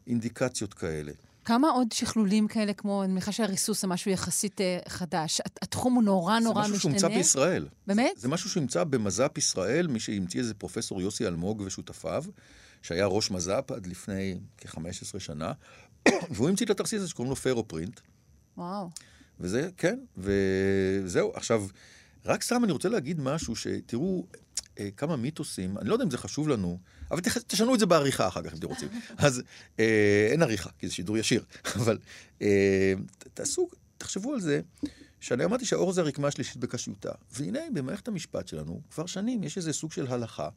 [0.08, 1.12] אינדיקציות כאלה.
[1.46, 5.42] כמה עוד שכלולים כאלה, כמו, אני מניחה שהריסוס זה משהו יחסית אה, חדש.
[5.62, 6.68] התחום הוא נורא נורא משתנה.
[6.68, 7.68] זה משהו שהומצא בישראל.
[7.88, 8.12] באמת?
[8.16, 12.24] זה, זה משהו שהומצא במז"פ ישראל, מי שהמציא איזה פרופסור יוסי אלמוג ושותפיו,
[12.82, 15.52] שהיה ראש מז"פ עד לפני כ-15 שנה,
[16.32, 18.00] והוא המציא את התרסיס הזה שקוראים לו פרופרינט.
[18.58, 18.90] וואו.
[19.40, 21.32] וזה, כן, וזהו.
[21.36, 21.66] עכשיו,
[22.26, 24.26] רק סתם אני רוצה להגיד משהו, שתראו
[24.80, 26.80] אה, כמה מיתוסים, אני לא יודע אם זה חשוב לנו,
[27.12, 28.90] אבל תח, תשנו את זה בעריכה אחר כך, אם אתם רוצים.
[29.18, 29.42] אז
[29.80, 31.44] אה, אין עריכה, כי זה שידור ישיר,
[31.80, 31.98] אבל
[32.42, 32.94] אה,
[33.34, 34.62] תעשו, תחשבו על זה,
[35.20, 37.12] שאני אמרתי שהאור זה הרקמה השלישית בקשיותה.
[37.32, 40.50] והנה, במערכת המשפט שלנו, כבר שנים יש איזה סוג של הלכה,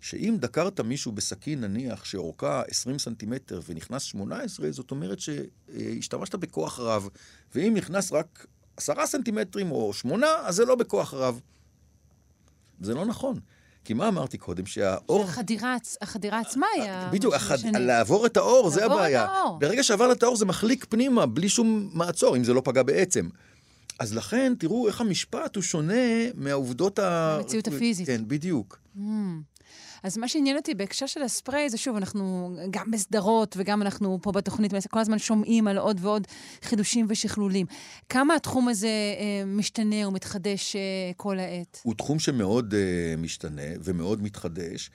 [0.00, 7.08] שאם דקרת מישהו בסכין, נניח, שאורכה 20 סנטימטר ונכנס 18, זאת אומרת שהשתמשת בכוח רב.
[7.54, 8.46] ואם נכנס רק
[8.76, 11.40] 10 סנטימטרים או 8, אז זה לא בכוח רב.
[12.80, 13.40] זה לא נכון.
[13.88, 14.66] כי מה אמרתי קודם?
[14.66, 15.24] שהאור...
[15.24, 17.08] החדירה, החדירה עצמה היה...
[17.12, 17.56] בדיוק, החד...
[17.76, 19.22] לעבור את האור, זה הבעיה.
[19.22, 19.58] לעבור את האור.
[19.58, 23.28] ברגע שעבר את האור זה מחליק פנימה, בלי שום מעצור, אם זה לא פגע בעצם.
[23.98, 25.94] אז לכן, תראו איך המשפט הוא שונה
[26.34, 27.36] מהעובדות ה...
[27.40, 28.06] המציאות הפיזית.
[28.06, 28.78] כן, בדיוק.
[28.96, 29.00] Mm.
[30.02, 34.32] אז מה שעניין אותי בהקשר של הספרי, זה שוב, אנחנו גם בסדרות וגם אנחנו פה
[34.32, 36.26] בתוכנית, כל הזמן שומעים על עוד ועוד
[36.62, 37.66] חידושים ושכלולים.
[38.08, 40.80] כמה התחום הזה אה, משתנה ומתחדש אה,
[41.16, 41.80] כל העת?
[41.82, 44.90] הוא תחום שמאוד אה, משתנה ומאוד מתחדש.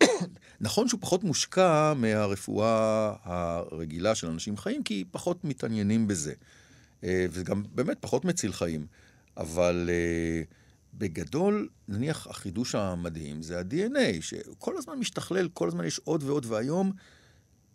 [0.60, 6.32] נכון שהוא פחות מושקע מהרפואה הרגילה של אנשים חיים, כי פחות מתעניינים בזה.
[7.04, 8.86] אה, וזה גם באמת פחות מציל חיים.
[9.36, 9.90] אבל...
[9.92, 10.42] אה,
[10.98, 16.92] בגדול, נניח החידוש המדהים זה ה-DNA, שכל הזמן משתכלל, כל הזמן יש עוד ועוד, והיום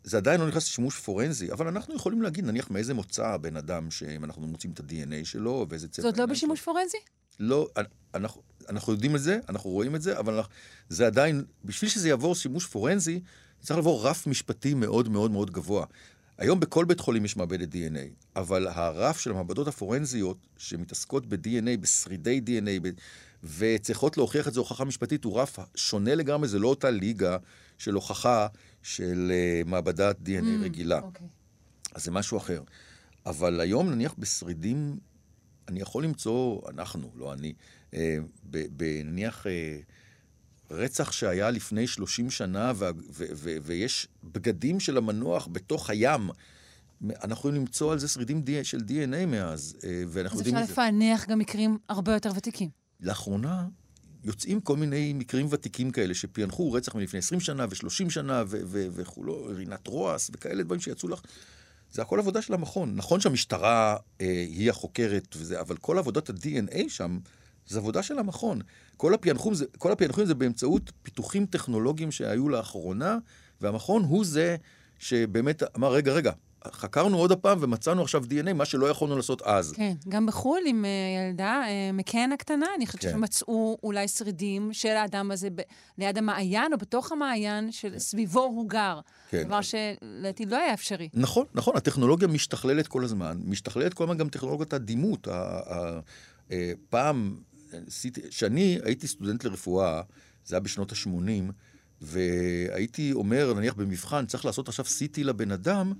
[0.04, 3.92] זה עדיין לא נכנס לשימוש פורנזי, אבל אנחנו יכולים להגיד, נניח, מאיזה מוצא הבן אדם,
[3.92, 6.08] שאם אנחנו מוצאים את ה-DNA שלו, ואיזה צבע...
[6.08, 6.66] זאת לא בשימוש שלו.
[6.66, 6.98] פורנזי?
[7.40, 7.68] לא,
[8.16, 10.54] אנחנו, אנחנו יודעים את זה, אנחנו רואים את זה, אבל אנחנו,
[10.90, 13.22] זה עדיין, בשביל שזה יעבור שימוש פורנזי,
[13.60, 15.86] צריך לעבור רף משפטי מאוד מאוד מאוד גבוה.
[16.40, 22.42] היום בכל בית חולים יש מעבדת DNA, אבל הרף של המעבדות הפורנזיות שמתעסקות ב-DNA, בשרידי
[22.46, 22.90] DNA, ב...
[23.44, 27.38] וצריכות להוכיח את זה הוכחה משפטית, הוא רף שונה לגמרי, זה לא אותה ליגה
[27.78, 28.48] של הוכחה
[28.84, 31.00] של uh, מעבדת DNA mm, רגילה.
[31.00, 31.04] Okay.
[31.04, 31.28] אוקיי.
[31.96, 32.62] אז זה משהו אחר.
[33.26, 34.98] אבל היום, נניח בשרידים,
[35.68, 37.54] אני יכול למצוא, אנחנו, לא אני,
[37.92, 37.96] uh,
[39.06, 39.46] נניח...
[39.46, 39.50] Uh,
[40.72, 46.30] רצח שהיה לפני 30 שנה, ו- ו- ו- ויש בגדים של המנוח בתוך הים.
[47.02, 50.56] אנחנו יכולים למצוא על זה שרידים של DNA מאז, אה, ואנחנו יודעים.
[50.56, 52.70] אז אפשר לפענח גם מקרים הרבה יותר ותיקים.
[53.00, 53.68] לאחרונה
[54.24, 59.88] יוצאים כל מיני מקרים ותיקים כאלה, שפענחו רצח מלפני 20 שנה ו-30 שנה וכולו, רינת
[59.88, 61.22] רועס וכאלה דברים שיצאו לך.
[61.92, 62.96] זה הכל עבודה של המכון.
[62.96, 67.20] נכון שהמשטרה אה, היא החוקרת וזה, אבל כל עבודת ה-DNA שם,
[67.70, 68.62] זה עבודה של המכון.
[68.98, 73.18] כל הפענחים זה, כל הפענחים זה באמצעות פיתוחים טכנולוגיים שהיו לאחרונה,
[73.62, 74.56] והמכון הוא זה
[75.00, 76.32] שבאמת אמר, רגע, רגע,
[76.68, 79.72] חקרנו עוד הפעם ומצאנו עכשיו DNA, מה שלא יכולנו לעשות אז.
[79.72, 80.88] כן, גם בחו"ל עם uh,
[81.30, 83.12] ילדה, uh, מקן הקטנה, אני חושבת כן.
[83.12, 85.62] שמצאו אולי שרידים של האדם הזה ב-
[85.98, 89.00] ליד המעיין או בתוך המעיין שסביבו הוא גר.
[89.30, 89.44] כן.
[89.44, 91.10] דבר שלדעתי לא היה אפשרי.
[91.14, 95.28] נכון, נכון, הטכנולוגיה משתכללת כל הזמן, משתכללת כל הזמן גם טכנולוגיית הדימות.
[95.28, 96.00] ה- ה-
[96.52, 97.36] אה, פעם,
[98.30, 100.02] כשאני הייתי סטודנט לרפואה,
[100.46, 101.52] זה היה בשנות ה-80,
[102.02, 105.94] והייתי אומר, נניח במבחן, צריך לעשות עכשיו CT לבן אדם,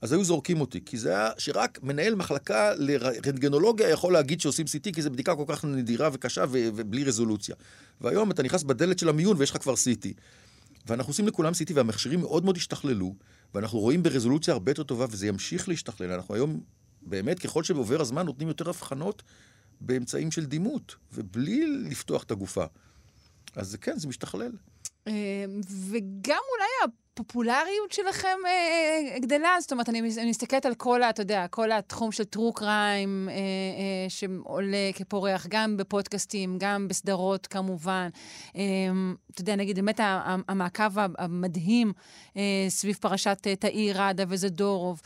[0.00, 4.92] אז היו זורקים אותי, כי זה היה שרק מנהל מחלקה לרנטגנולוגיה יכול להגיד שעושים CT,
[4.92, 7.54] כי זו בדיקה כל כך נדירה וקשה ו- ובלי רזולוציה.
[8.00, 10.06] והיום אתה נכנס בדלת של המיון ויש לך כבר CT.
[10.86, 13.14] ואנחנו עושים לכולם CT, והמכשירים מאוד מאוד השתכללו,
[13.54, 16.12] ואנחנו רואים ברזולוציה הרבה יותר טובה, וזה ימשיך להשתכלל.
[16.12, 16.60] אנחנו היום,
[17.02, 19.22] באמת, ככל שעובר הזמן, נותנים יותר הבחנות
[19.80, 22.64] באמצעים של דימות, ובלי לפתוח את הגופה.
[23.56, 24.52] אז כן, זה משתכלל.
[25.08, 25.44] אה,
[25.90, 28.50] וגם אולי הפופולריות שלכם אה,
[29.14, 32.52] אה, גדלה, זאת אומרת, אני, אני מסתכלת על כל, אתה יודע, כל התחום של טרו
[32.52, 33.28] קריים,
[34.08, 38.08] שעולה כפורח, גם בפודקאסטים, גם בסדרות כמובן.
[38.52, 40.00] אתה יודע, נגיד, באמת
[40.48, 41.92] המעקב המדהים
[42.68, 45.00] סביב פרשת תאי ראדה וזדורוב.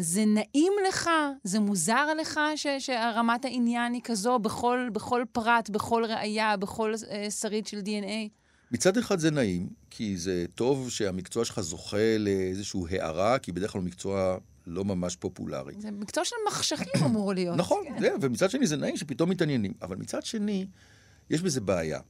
[0.00, 1.10] זה נעים לך?
[1.44, 7.30] זה מוזר לך ש, שרמת העניין היא כזו בכל, בכל פרט, בכל ראייה, בכל אה,
[7.30, 8.28] שריד של DNA?
[8.72, 13.80] מצד אחד זה נעים, כי זה טוב שהמקצוע שלך זוכה לאיזושהי הערה, כי בדרך כלל
[13.80, 15.74] הוא מקצוע לא ממש פופולרי.
[15.78, 17.56] זה מקצוע של מחשכים אמור להיות.
[17.56, 18.00] נכון, כן.
[18.00, 19.72] זה, ומצד שני זה נעים שפתאום מתעניינים.
[19.82, 20.66] אבל מצד שני,
[21.30, 22.00] יש בזה בעיה.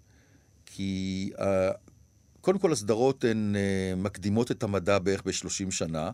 [0.67, 1.41] כי uh,
[2.41, 6.11] קודם כל הסדרות הן uh, מקדימות את המדע בערך ב-30 שנה,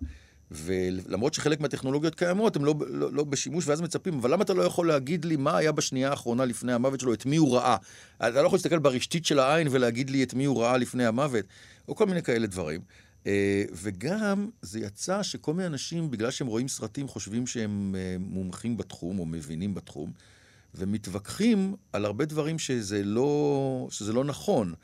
[0.50, 4.62] ולמרות שחלק מהטכנולוגיות קיימות, הן לא, לא, לא בשימוש, ואז מצפים, אבל למה אתה לא
[4.62, 7.76] יכול להגיד לי מה היה בשנייה האחרונה לפני המוות שלו, את מי הוא ראה?
[8.16, 11.44] אתה לא יכול להסתכל ברשתית של העין ולהגיד לי את מי הוא ראה לפני המוות,
[11.88, 12.80] או כל מיני כאלה דברים.
[13.24, 13.28] Uh,
[13.72, 19.18] וגם זה יצא שכל מיני אנשים, בגלל שהם רואים סרטים, חושבים שהם uh, מומחים בתחום
[19.18, 20.12] או מבינים בתחום,
[20.74, 24.74] ומתווכחים על הרבה דברים שזה לא, שזה לא נכון.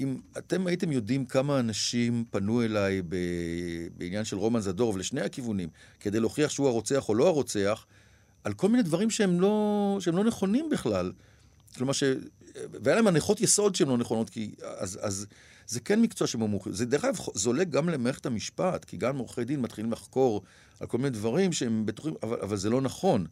[0.00, 3.16] אם אתם הייתם יודעים כמה אנשים פנו אליי ב,
[3.98, 5.68] בעניין של רומן זדורוב לשני הכיוונים,
[6.00, 7.86] כדי להוכיח שהוא הרוצח או לא הרוצח,
[8.44, 11.12] על כל מיני דברים שהם לא, שהם לא נכונים בכלל.
[11.76, 12.02] כלומר, ש...
[12.82, 15.26] והיה להם הנחות יסוד שהן לא נכונות, כי אז, אז
[15.66, 16.72] זה כן מקצוע שמומחים.
[16.72, 20.42] זה דרך אגב זולג גם למערכת המשפט, כי גם עורכי דין מתחילים לחקור
[20.80, 23.26] על כל מיני דברים שהם בטוחים, אבל, אבל זה לא נכון.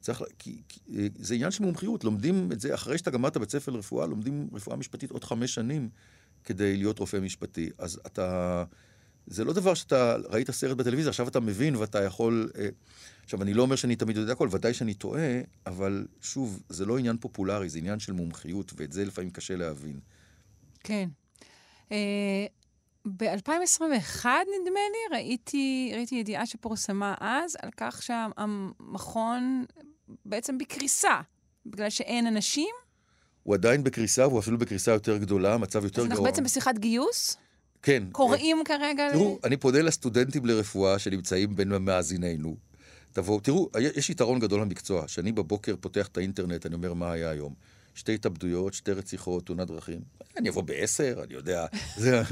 [0.00, 0.80] צריך, כי, כי,
[1.18, 4.76] זה עניין של מומחיות, לומדים את זה אחרי שאתה גמרת בית ספר לרפואה, לומדים רפואה
[4.76, 5.88] משפטית עוד חמש שנים
[6.44, 7.70] כדי להיות רופא משפטי.
[7.78, 8.64] אז אתה...
[9.26, 12.50] זה לא דבר שאתה ראית סרט בטלוויזיה, עכשיו אתה מבין ואתה יכול...
[12.58, 12.68] אה,
[13.24, 16.98] עכשיו, אני לא אומר שאני תמיד יודע הכל, ודאי שאני טועה, אבל שוב, זה לא
[16.98, 20.00] עניין פופולרי, זה עניין של מומחיות, ואת זה לפעמים קשה להבין.
[20.80, 21.08] כן.
[21.88, 21.92] Uh,
[23.16, 29.64] ב-2021, נדמה לי, ראיתי, ראיתי ידיעה שפורסמה אז על כך שהמכון
[30.24, 31.20] בעצם בקריסה,
[31.66, 32.74] בגלל שאין אנשים.
[33.42, 36.10] הוא עדיין בקריסה, והוא אפילו בקריסה יותר גדולה, מצב יותר אז גרוע.
[36.10, 37.36] אנחנו בעצם בשיחת גיוס?
[37.82, 38.02] כן.
[38.12, 39.08] קוראים כרגע...
[39.08, 42.56] ל- תראו, אני פונה לסטודנטים לרפואה שנמצאים בין מאזינינו.
[43.12, 47.30] תבואו, תראו, יש יתרון גדול למקצוע, שאני בבוקר פותח את האינטרנט, אני אומר מה היה
[47.30, 47.54] היום.
[47.94, 50.00] שתי התאבדויות, שתי רציחות, תאונת דרכים.
[50.36, 51.66] אני אבוא בעשר, אני יודע.
[51.96, 52.22] זה,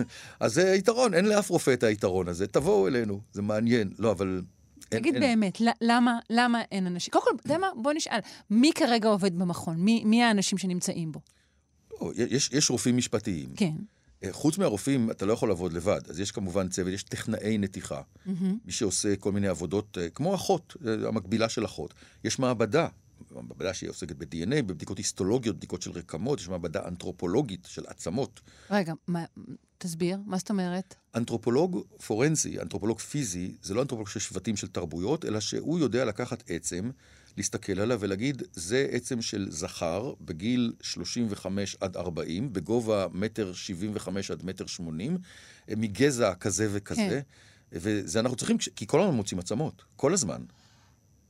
[0.40, 2.46] אז זה יתרון, אין לאף רופא את היתרון הזה.
[2.46, 3.90] תבואו אלינו, זה מעניין.
[3.98, 4.42] לא, אבל...
[4.88, 5.22] תגיד אין.
[5.22, 7.12] באמת, למה, למה אין אנשים?
[7.12, 7.68] קודם כל, אתה יודע מה?
[7.82, 8.18] בוא נשאל,
[8.50, 9.76] מי כרגע עובד במכון?
[9.76, 11.20] מי, מי האנשים שנמצאים בו?
[12.16, 13.48] יש, יש רופאים משפטיים.
[13.56, 13.74] כן.
[14.24, 16.00] אה, חוץ מהרופאים, אתה לא יכול לעבוד לבד.
[16.08, 18.00] אז יש כמובן צוות, יש טכנאי נתיחה.
[18.64, 21.94] מי שעושה כל מיני עבודות, אה, כמו אחות, אה, המקבילה של אחות.
[22.24, 22.88] יש מעבדה,
[23.30, 28.40] מעבדה שהיא עוסקת ב-DNA, בבדיקות היסטולוגיות, בדיקות של רקמות, יש מעבדה אנתרופולוגית של עצמות.
[28.70, 29.24] רגע, מה,
[29.78, 30.94] תסביר, מה זאת אומרת?
[31.14, 36.42] אנתרופולוג פורנסי, אנתרופולוג פיזי, זה לא אנתרופולוג של שבטים של תרבויות, אלא שהוא יודע לקחת
[36.48, 36.90] עצם,
[37.36, 44.44] להסתכל עליו ולהגיד, זה עצם של זכר בגיל 35 עד 40, בגובה מטר 75 עד
[44.44, 45.18] מטר 80,
[45.68, 47.00] מגזע כזה וכזה.
[47.00, 47.20] כן.
[47.72, 50.42] וזה אנחנו צריכים, כי כל הזמן מוצאים עצמות, כל הזמן.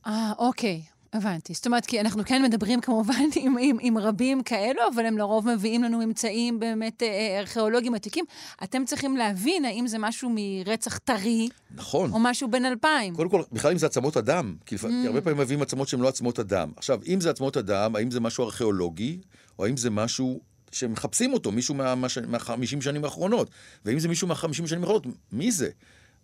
[0.05, 0.83] אה, אוקיי,
[1.13, 1.53] הבנתי.
[1.53, 5.49] זאת אומרת, כי אנחנו כן מדברים כמובן עם, עם, עם רבים כאלו, אבל הם לרוב
[5.49, 8.25] מביאים לנו ממצאים באמת אה, ארכיאולוגיים עתיקים.
[8.63, 12.11] אתם צריכים להבין האם זה משהו מרצח טרי, נכון.
[12.11, 13.15] או משהו בין אלפיים.
[13.15, 14.81] קודם כל, בכלל אם זה עצמות אדם, כי, לפ...
[14.81, 16.71] כי הרבה פעמים מביאים עצמות שהן לא עצמות אדם.
[16.77, 19.19] עכשיו, אם זה עצמות אדם, האם זה משהו ארכיאולוגי,
[19.59, 20.39] או האם זה משהו
[20.71, 21.95] שמחפשים אותו, מישהו מה-50
[22.27, 22.55] מה...
[22.57, 22.81] מה...
[22.81, 23.49] שנים האחרונות,
[23.85, 25.69] ואם זה מישהו מה-50 שנים האחרונות, מי זה?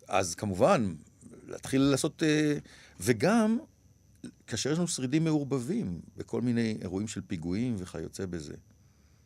[0.08, 0.94] אז כמובן,
[1.48, 2.22] להתחיל לעשות...
[2.22, 2.54] אה,
[3.00, 3.58] וגם,
[4.46, 8.54] כאשר יש לנו שרידים מעורבבים בכל מיני אירועים של פיגועים וכיוצא בזה.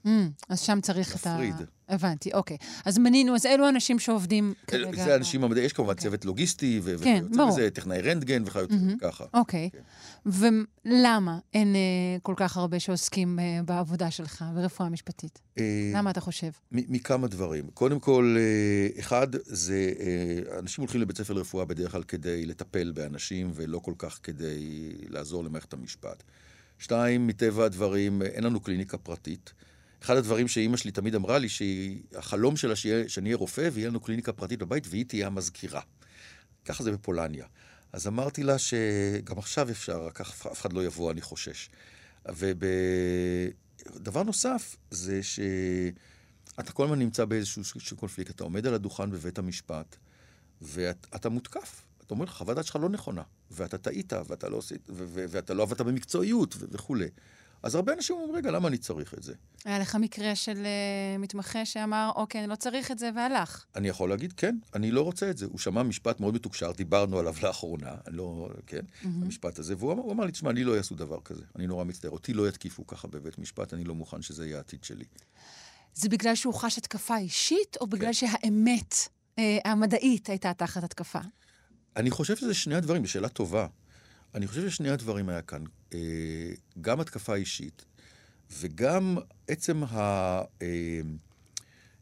[0.06, 0.08] Mm,
[0.48, 1.30] אז שם צריך את ה...
[1.30, 1.54] להפריד.
[1.88, 2.56] הבנתי, אוקיי.
[2.84, 5.04] אז מנינו, אז אלו אנשים שעובדים כרגע.
[5.04, 6.02] זה אנשים, המדעי, יש כמובן אוקיי.
[6.02, 7.50] צוות לוגיסטי, ו- כן, ברור.
[7.50, 8.98] בזה, טכנאי רנטגן וכיוצא מהמם.
[8.98, 9.24] ככה.
[9.34, 9.70] אוקיי.
[9.72, 9.78] כן.
[10.26, 11.80] ולמה אין אה,
[12.22, 15.40] כל כך הרבה שעוסקים אה, בעבודה שלך ברפואה משפטית?
[15.58, 16.50] אה, למה אתה חושב?
[16.72, 17.70] מ- מכמה דברים.
[17.74, 22.92] קודם כל, אה, אחד, זה אה, אנשים הולכים לבית ספר לרפואה בדרך כלל כדי לטפל
[22.92, 24.58] באנשים, ולא כל כך כדי
[25.08, 26.22] לעזור למערכת המשפט.
[26.78, 29.52] שתיים, מטבע הדברים, אה, אין לנו קליניקה פרטית.
[30.02, 34.00] אחד הדברים שאימא שלי תמיד אמרה לי, שהחלום שלה שיהיה, שאני אהיה רופא ויהיה לנו
[34.00, 35.80] קליניקה פרטית בבית, והיא תהיה המזכירה.
[36.64, 37.46] ככה זה בפולניה.
[37.92, 41.70] אז אמרתי לה שגם עכשיו אפשר, רק אף אחד לא יבוא, אני חושש.
[42.28, 47.62] ודבר נוסף, זה שאתה כל הזמן נמצא באיזשהו
[47.96, 48.30] קונפליקט.
[48.30, 49.96] אתה עומד על הדוכן בבית המשפט,
[50.62, 51.84] ואתה מותקף.
[52.06, 55.54] אתה אומר, חוות דעת שלך לא נכונה, ואתה טעית, ואתה לא עשית, ו- ו- ואתה
[55.54, 57.08] לא עבדת במקצועיות, ו- וכולי.
[57.62, 59.34] אז הרבה אנשים אומרים, רגע, למה אני צריך את זה?
[59.64, 63.64] היה לך מקרה של אה, מתמחה שאמר, אוקיי, אני לא צריך את זה, והלך.
[63.76, 65.46] אני יכול להגיד, כן, אני לא רוצה את זה.
[65.46, 70.24] הוא שמע משפט מאוד מתוקשר, דיברנו עליו לאחרונה, לא, כן, המשפט הזה, והוא אמר, אמר
[70.24, 73.38] לי, תשמע, אני לא אעשו דבר כזה, אני נורא מצטער, אותי לא יתקיפו ככה בבית
[73.38, 75.04] משפט, אני לא מוכן שזה יהיה העתיד שלי.
[75.94, 77.90] זה בגלל שהוא חש התקפה אישית, או כן.
[77.90, 78.94] בגלל שהאמת
[79.38, 81.18] אה, המדעית הייתה תחת התקפה?
[81.96, 83.66] אני חושב שזה שני הדברים, זו שאלה טובה.
[84.34, 85.64] אני חושב ששני הדברים היה כאן,
[86.80, 87.84] גם התקפה אישית,
[88.60, 89.16] וגם
[89.48, 89.98] עצם ה...
[90.62, 91.00] אה,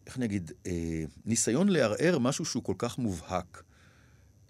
[0.07, 3.63] איך אני אגיד, אה, ניסיון לערער משהו שהוא כל כך מובהק.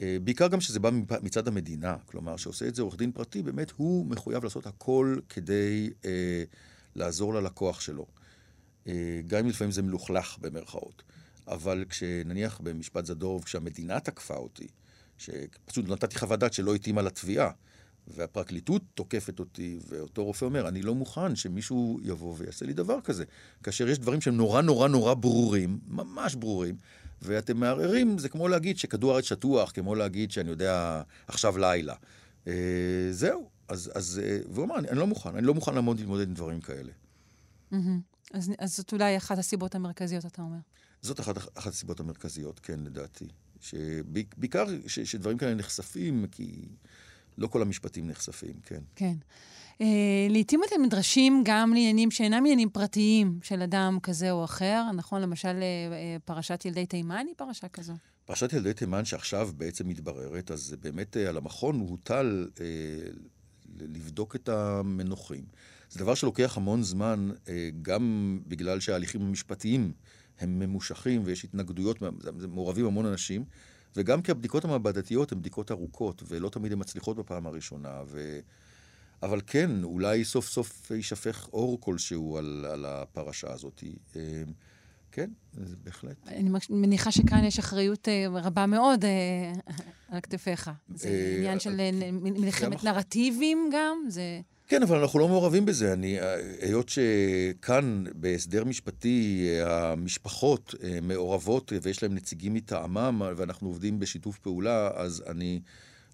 [0.01, 0.91] אה, בעיקר גם שזה בא
[1.23, 5.91] מצד המדינה, כלומר, שעושה את זה עורך דין פרטי, באמת הוא מחויב לעשות הכל כדי
[6.05, 6.45] אה,
[6.95, 8.07] לעזור ללקוח שלו.
[8.87, 11.03] אה, גם אם לפעמים זה מלוכלך במרכאות.
[11.49, 14.67] אבל כשנניח במשפט זדורוב, כשהמדינה תקפה אותי,
[15.19, 17.51] שפשוט נתתי חוות דעת שלא התאימה לתביעה,
[18.09, 23.25] והפרקליטות תוקפת אותי, ואותו רופא אומר, אני לא מוכן שמישהו יבוא ויעשה לי דבר כזה.
[23.63, 26.77] כאשר יש דברים שהם נורא נורא נורא ברורים, ממש ברורים,
[27.23, 31.95] ואתם מערערים, זה כמו להגיד שכדור הארץ שטוח, כמו להגיד שאני יודע, עכשיו לילה.
[32.47, 32.53] אה,
[33.11, 33.49] זהו.
[33.69, 36.35] אז, אז, אה, והוא אמר, אני, אני לא מוכן, אני לא מוכן לעמוד להתמודד עם
[36.35, 36.93] דברים כאלה.
[38.35, 40.59] אז, אז זאת אולי אחת הסיבות המרכזיות, אתה אומר.
[41.03, 43.29] זאת אחת, אחת הסיבות המרכזיות, כן, לדעתי.
[43.61, 46.69] שבעיקר שדברים כאלה נחשפים, כי
[47.39, 48.81] לא כל המשפטים נחשפים, כן.
[48.97, 49.15] כן.
[49.79, 49.83] Uh,
[50.31, 55.23] לעתים אתם נדרשים גם לעניינים שאינם עניינים פרטיים של אדם כזה או אחר, נכון?
[55.23, 57.95] למשל, uh, פרשת ילדי תימן היא פרשה כזו.
[58.27, 62.67] פרשת ילדי תימן שעכשיו בעצם מתבררת, אז באמת אה, על המכון הוטל אה,
[63.81, 65.45] לבדוק את המנוחים.
[65.91, 69.93] זה דבר שלוקח המון זמן, אה, גם בגלל שההליכים המשפטיים
[70.39, 71.99] הם ממושכים ויש התנגדויות,
[72.49, 73.45] מעורבים המון אנשים,
[73.97, 78.03] וגם כי הבדיקות המעבדתיות הן בדיקות ארוכות, ולא תמיד הן מצליחות בפעם הראשונה.
[78.07, 78.41] ו...
[79.23, 83.85] אבל כן, אולי סוף סוף יישפך אור כלשהו על, על הפרשה הזאת.
[84.17, 84.21] אה,
[85.13, 86.17] כן, זה בהחלט.
[86.27, 89.73] אני מניחה שכאן יש אחריות uh, רבה מאוד uh,
[90.09, 90.71] על כתפיך.
[90.95, 93.97] זה אה, עניין של אה, מלחמת נרטיבים גם?
[94.09, 94.41] זה...
[94.69, 95.93] כן, אבל אנחנו לא מעורבים בזה.
[95.93, 96.19] אני,
[96.61, 104.39] היות שכאן, בהסדר משפטי, המשפחות אה, מעורבות אה, ויש להם נציגים מטעמם, ואנחנו עובדים בשיתוף
[104.39, 105.61] פעולה, אז אני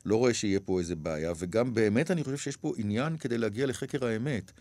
[0.04, 1.32] לא רואה שיהיה פה איזה בעיה.
[1.38, 4.52] וגם באמת אני חושב שיש פה עניין כדי להגיע לחקר האמת.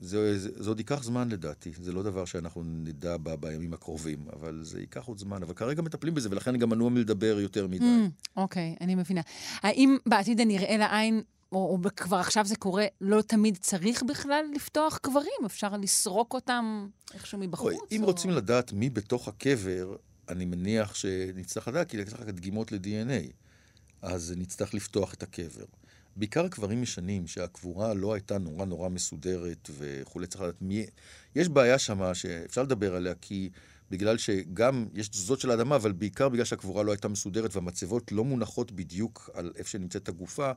[0.00, 4.18] זה, זה, זה עוד ייקח זמן לדעתי, זה לא דבר שאנחנו נדע ב, בימים הקרובים,
[4.32, 5.42] אבל זה ייקח עוד זמן.
[5.42, 7.84] אבל כרגע מטפלים בזה, ולכן גם מנוע מלדבר יותר מדי.
[7.84, 9.20] Mm, אוקיי, אני מבינה.
[9.62, 11.22] האם בעתיד הנראה לעין,
[11.52, 15.46] או, או כבר עכשיו זה קורה, לא תמיד צריך בכלל לפתוח קברים?
[15.46, 17.74] אפשר לסרוק אותם איכשהו מבחוץ?
[17.74, 18.06] אוי, אם או...
[18.06, 19.96] רוצים לדעת מי בתוך הקבר,
[20.28, 23.32] אני מניח שנצטרך לדעת, כי נצטרך לקחת דגימות ל-DNA.
[24.02, 25.64] אז נצטרך לפתוח את הקבר.
[26.16, 30.86] בעיקר קברים ישנים, שהקבורה לא הייתה נורא נורא מסודרת וכולי, צריך לדעת מי...
[31.34, 33.50] יש בעיה שמה שאפשר לדבר עליה, כי
[33.90, 38.24] בגלל שגם יש תזוזות של האדמה, אבל בעיקר בגלל שהקבורה לא הייתה מסודרת והמצבות לא
[38.24, 40.52] מונחות בדיוק על איפה שנמצאת הגופה,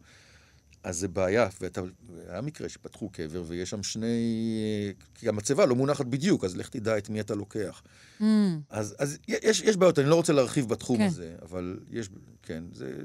[0.83, 1.47] אז זה בעיה.
[1.61, 1.81] ואתה,
[2.27, 4.93] היה מקרה שפתחו קבר ויש שם שני...
[5.15, 7.83] כי המצבה לא מונחת בדיוק, אז לך תדע את מי אתה לוקח.
[8.19, 8.23] Mm,
[8.69, 11.03] אז, אז יש, יש בעיות, אני לא רוצה להרחיב בתחום כן.
[11.03, 12.09] הזה, אבל יש,
[12.43, 12.95] כן, זה...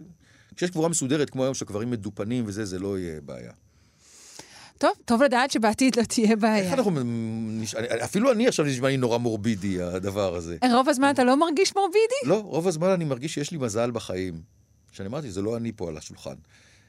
[0.59, 3.53] כשיש קבורה מסודרת, כמו היום, שקברים מדופנים וזה, זה לא יהיה בעיה.
[4.79, 6.57] טוב, טוב לדעת שבעתיד לא תהיה בעיה.
[6.65, 6.91] איך אנחנו...
[7.61, 7.75] נש...
[7.75, 10.57] אני- אפילו אני עכשיו נשמע לי נורא מורבידי, הדבר הזה.
[10.73, 11.99] רוב הזמן אתה לא מרגיש מורבידי?
[12.25, 14.41] לא, רוב הזמן אני מרגיש שיש לי מזל בחיים.
[14.93, 16.35] שאני אמרתי, זה לא אני פה על השולחן.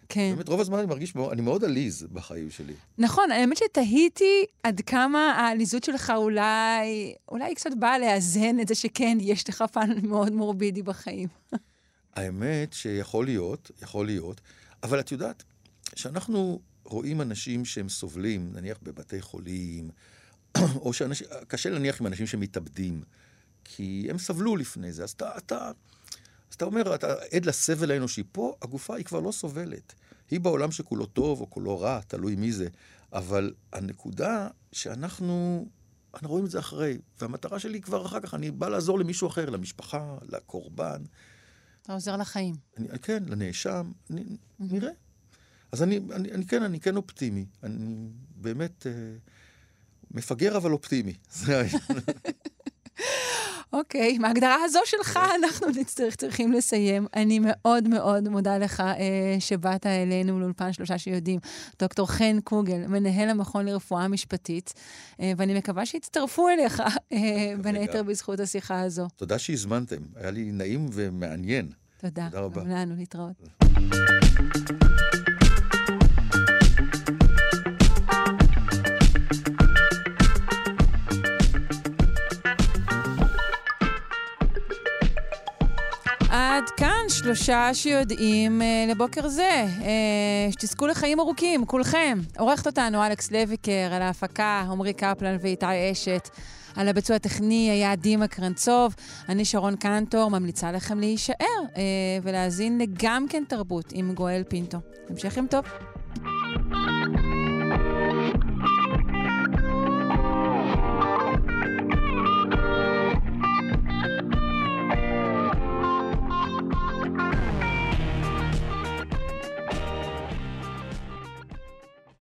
[0.10, 0.32] כן.
[0.36, 2.74] באמת, רוב הזמן אני מרגיש, אני מאוד עליז בחיים שלי.
[2.98, 9.18] נכון, האמת שתהיתי עד כמה העליזות שלך אולי, אולי קצת באה לאזן את זה שכן,
[9.22, 11.28] יש לך פן מאוד מורבידי בחיים.
[12.14, 14.42] האמת שיכול להיות, יכול להיות,
[14.84, 15.44] אבל את יודעת,
[15.92, 19.90] כשאנחנו רואים אנשים שהם סובלים, נניח בבתי חולים,
[20.84, 23.04] או שאנשים, קשה להניח עם אנשים שמתאבדים,
[23.64, 25.72] כי הם סבלו לפני זה, אז אתה, אתה,
[26.50, 28.24] אז אתה אומר, אתה עד לסבל האנושי.
[28.32, 29.94] פה הגופה היא כבר לא סובלת.
[30.32, 32.68] היא בעולם שכולו טוב או כולו רע, תלוי מי זה.
[33.14, 35.66] אבל הנקודה שאנחנו
[36.14, 39.50] אנחנו רואים את זה אחרי, והמטרה שלי כבר אחר כך, אני בא לעזור למישהו אחר,
[39.50, 41.04] למשפחה, לקורבן.
[41.82, 42.56] אתה עוזר לחיים.
[42.78, 44.36] אני, כן, לנאשם, אני, mm-hmm.
[44.60, 44.92] נראה.
[45.72, 47.46] אז אני, אני, אני כן, אני כן אופטימי.
[47.64, 48.92] אני באמת אה,
[50.12, 51.14] מפגר אבל אופטימי.
[51.32, 51.82] זה העניין.
[53.74, 57.08] אוקיי, okay, מההגדרה הזו שלך אנחנו נצטרך, צריכים לסיים.
[57.16, 61.40] אני מאוד מאוד מודה לך אה, שבאת אלינו לאולפן שלושה שיודעים.
[61.80, 64.74] דוקטור חן קוגל, מנהל המכון לרפואה משפטית,
[65.20, 67.18] אה, ואני מקווה שיצטרפו אליך אה,
[67.64, 69.08] בין היתר בזכות השיחה הזו.
[69.16, 71.70] תודה שהזמנתם, היה לי נעים ומעניין.
[71.98, 72.28] תודה.
[72.30, 72.62] תודה רבה.
[72.62, 73.50] גם לנו להתראות.
[87.10, 89.66] שלושה שיודעים אה, לבוקר זה.
[89.82, 92.20] אה, שתזכו לחיים ארוכים, כולכם.
[92.38, 96.30] עורכת אותנו אלכס לויקר, על ההפקה עמרי קפלן ואיתי אשת.
[96.76, 98.96] על הביצוע הטכני היה דימה קרנצוב.
[99.30, 101.36] אני שרון קנטור, ממליצה לכם להישאר
[101.78, 101.82] אה,
[102.24, 104.78] ולהאזין לגם כן תרבות עם גואל פינטו.
[105.10, 105.66] המשך יום טוב.